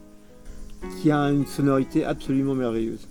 [1.01, 3.07] qui a une sonorité absolument merveilleuse.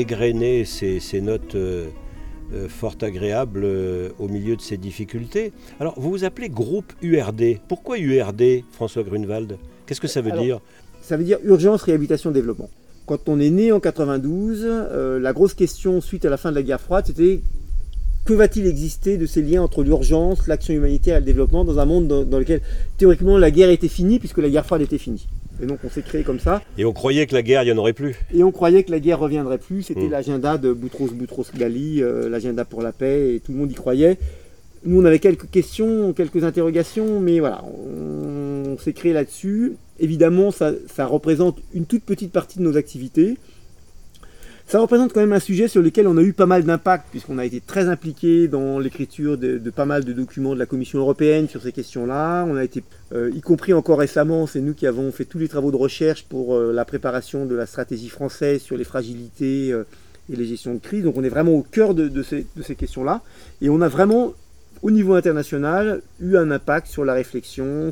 [0.00, 1.88] Égrener ces, ces notes euh,
[2.52, 5.52] euh, fort agréables euh, au milieu de ces difficultés.
[5.78, 7.60] Alors, vous vous appelez groupe URD.
[7.68, 9.56] Pourquoi URD, François Grunewald?
[9.86, 10.60] Qu'est-ce que ça veut Alors, dire?
[11.00, 12.68] Ça veut dire urgence, réhabilitation, développement.
[13.06, 16.56] Quand on est né en 92, euh, la grosse question suite à la fin de
[16.56, 17.40] la guerre froide, c'était
[18.24, 21.84] que va-t-il exister de ces liens entre l'urgence, l'action humanitaire et le développement dans un
[21.84, 22.62] monde dans, dans lequel
[22.98, 25.28] théoriquement la guerre était finie puisque la guerre froide était finie?
[25.62, 26.62] Et donc on s'est créé comme ça.
[26.78, 28.16] Et on croyait que la guerre, il n'y en aurait plus.
[28.34, 29.82] Et on croyait que la guerre reviendrait plus.
[29.82, 30.10] C'était Mm.
[30.10, 33.74] l'agenda de Boutros Boutros Ghali, euh, l'agenda pour la paix, et tout le monde y
[33.74, 34.16] croyait.
[34.84, 39.74] Nous, on avait quelques questions, quelques interrogations, mais voilà, on, on s'est créé là-dessus.
[39.98, 43.36] Évidemment, ça, ça représente une toute petite partie de nos activités.
[44.70, 47.38] Ça représente quand même un sujet sur lequel on a eu pas mal d'impact, puisqu'on
[47.38, 51.48] a été très impliqué dans l'écriture de, pas mal de documents de la Commission européenne
[51.48, 52.44] sur ces questions-là.
[52.48, 55.48] On a été, euh, y compris encore récemment, c'est nous qui avons fait tous les
[55.48, 59.82] travaux de recherche pour euh, la préparation de la stratégie française sur les fragilités euh,
[60.32, 61.02] et les gestions de crise.
[61.02, 62.46] Donc on est vraiment au cœur de, ces,
[62.76, 63.22] questions-là.
[63.62, 64.34] Et on a vraiment
[64.82, 67.90] au niveau international, eu un impact sur la réflexion,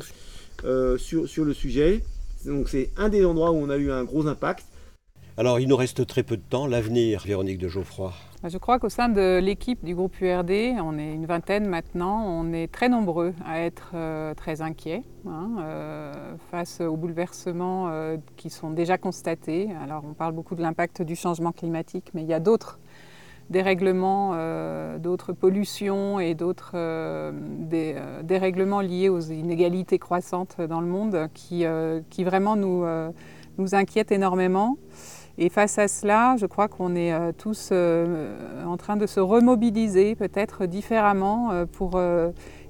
[0.61, 1.99] sur le sujet.
[2.45, 4.63] Donc c'est un des endroits où on a eu un gros impact.
[5.37, 6.67] Alors, il nous reste très peu de temps.
[6.67, 8.13] L'avenir, Véronique de Geoffroy.
[8.43, 10.51] Je crois qu'au sein de l'équipe du groupe URD,
[10.81, 15.57] on est une vingtaine maintenant, on est très nombreux à être euh, très inquiets hein,
[15.59, 19.67] euh, face aux bouleversements euh, qui sont déjà constatés.
[19.83, 22.79] Alors on parle beaucoup de l'impact du changement climatique, mais il y a d'autres
[23.49, 24.35] dérèglements,
[24.99, 26.75] d'autres pollutions et d'autres
[28.21, 31.65] dérèglements liés aux inégalités croissantes dans le monde qui,
[32.11, 32.85] qui vraiment nous,
[33.57, 34.77] nous inquiètent énormément.
[35.41, 38.35] Et face à cela, je crois qu'on est euh, tous euh,
[38.67, 41.99] en train de se remobiliser peut-être différemment euh, pour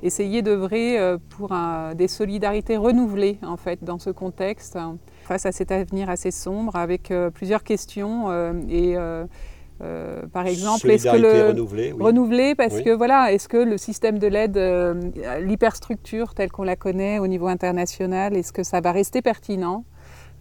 [0.03, 0.97] essayer d'œuvrer
[1.29, 1.53] pour
[1.95, 4.77] des solidarités renouvelées en fait dans ce contexte
[5.23, 8.31] face à cet avenir assez sombre avec plusieurs questions
[8.69, 8.95] et
[10.31, 14.27] par exemple, est-ce que le renouvelé, renouvelé parce que voilà, est-ce que le système de
[14.27, 14.57] l'aide,
[15.41, 19.83] l'hyperstructure telle qu'on la connaît au niveau international, est-ce que ça va rester pertinent?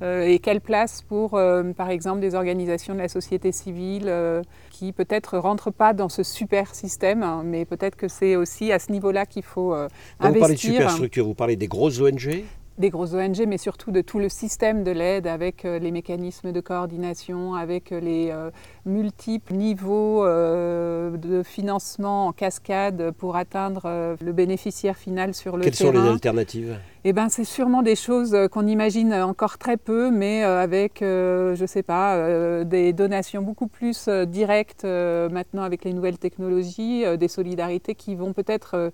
[0.03, 4.92] Et quelle place pour, euh, par exemple, des organisations de la société civile euh, qui
[4.92, 8.92] peut-être rentrent pas dans ce super système, hein, mais peut-être que c'est aussi à ce
[8.92, 9.88] niveau-là qu'il faut investir.
[10.20, 12.44] Vous parlez de superstructure, vous parlez des grosses ONG
[12.79, 16.53] des grosses ONG, mais surtout de tout le système de l'aide avec euh, les mécanismes
[16.53, 18.51] de coordination, avec euh, les euh,
[18.87, 25.70] multiples niveaux de financement en cascade pour atteindre le bénéficiaire final sur le terrain.
[25.70, 26.79] Quelles sont les alternatives?
[27.05, 31.66] Eh ben, c'est sûrement des choses qu'on imagine encore très peu, mais avec, je ne
[31.66, 38.14] sais pas, des donations beaucoup plus directes maintenant avec les nouvelles technologies, des solidarités qui
[38.14, 38.91] vont peut-être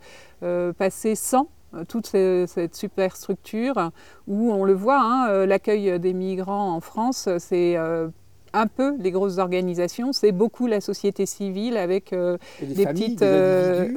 [0.77, 1.49] passer sans
[1.89, 3.91] toute cette superstructure
[4.27, 8.09] où on le voit, hein, euh, l'accueil des migrants en France, c'est euh,
[8.53, 12.15] un peu les grosses organisations, c'est beaucoup la société civile avec
[12.63, 13.25] des, petites,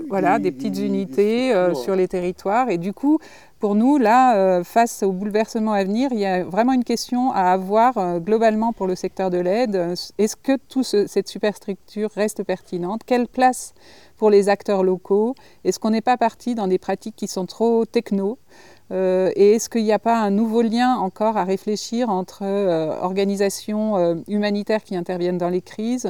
[0.10, 2.68] voilà, des, petites unités sur les territoires.
[2.72, 3.20] Et du coup,
[3.60, 7.52] pour nous, là, face au bouleversement à venir, il y a vraiment une question à
[7.52, 9.94] avoir globalement pour le secteur de l'aide.
[10.18, 13.02] Est-ce que toute cette superstructure reste pertinente?
[13.06, 13.76] Quelle place
[14.18, 15.36] pour les acteurs locaux?
[15.64, 18.38] Est-ce qu'on n'est pas parti dans des pratiques qui sont trop techno?
[18.92, 22.96] Euh, et est-ce qu'il n'y a pas un nouveau lien encore à réfléchir entre euh,
[23.02, 26.10] organisations euh, humanitaires qui interviennent dans les crises,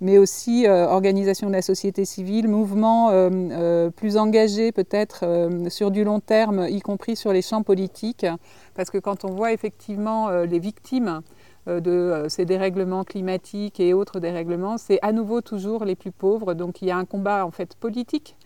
[0.00, 3.10] mais aussi organisations de la société civile, mouvements
[3.96, 5.24] plus engagés peut-être
[5.70, 8.24] sur du long terme, y compris sur les champs politiques?
[8.76, 11.22] Parce que quand on voit effectivement les victimes
[11.66, 16.54] de euh, ces dérèglements climatiques et autres dérèglements, c'est à nouveau toujours les plus pauvres.
[16.54, 18.36] Donc il y a un combat en fait politique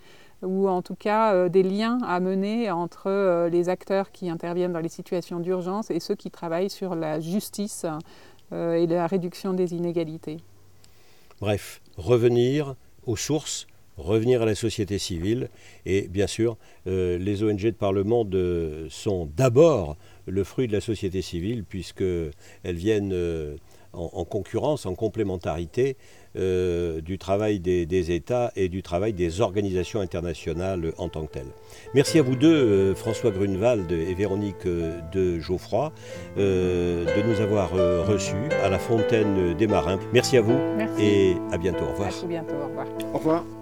[0.43, 4.81] ou en tout cas euh, des liens à mener entre les acteurs qui interviennent dans
[4.81, 7.87] les situations d'urgence et ceux qui travaillent sur la justice
[8.53, 10.37] et la réduction des inégalités.
[11.41, 12.75] Bref, revenir
[13.07, 15.49] aux sources, revenir à la société civile
[15.87, 18.37] et bien sûr les ONG de par le monde
[18.89, 22.33] sont d'abord le fruit de la société civile, puisqu'elles
[22.65, 23.57] viennent euh,
[23.93, 25.97] en, concurrence, en complémentarité
[26.37, 31.53] euh, du travail des, États et du travail des organisations internationales en tant que telles.
[31.95, 35.93] Merci à vous deux, euh, François Grunewald et Véronique de Geoffroy,
[36.37, 37.73] de nous avoir
[38.07, 39.99] reçus à la Fontaine des Marins.
[40.13, 40.59] Merci à vous
[40.99, 41.85] et à bientôt.
[41.85, 42.11] Au revoir.
[42.23, 42.55] À bientôt.
[42.55, 42.87] Au revoir.
[43.13, 43.62] Au revoir.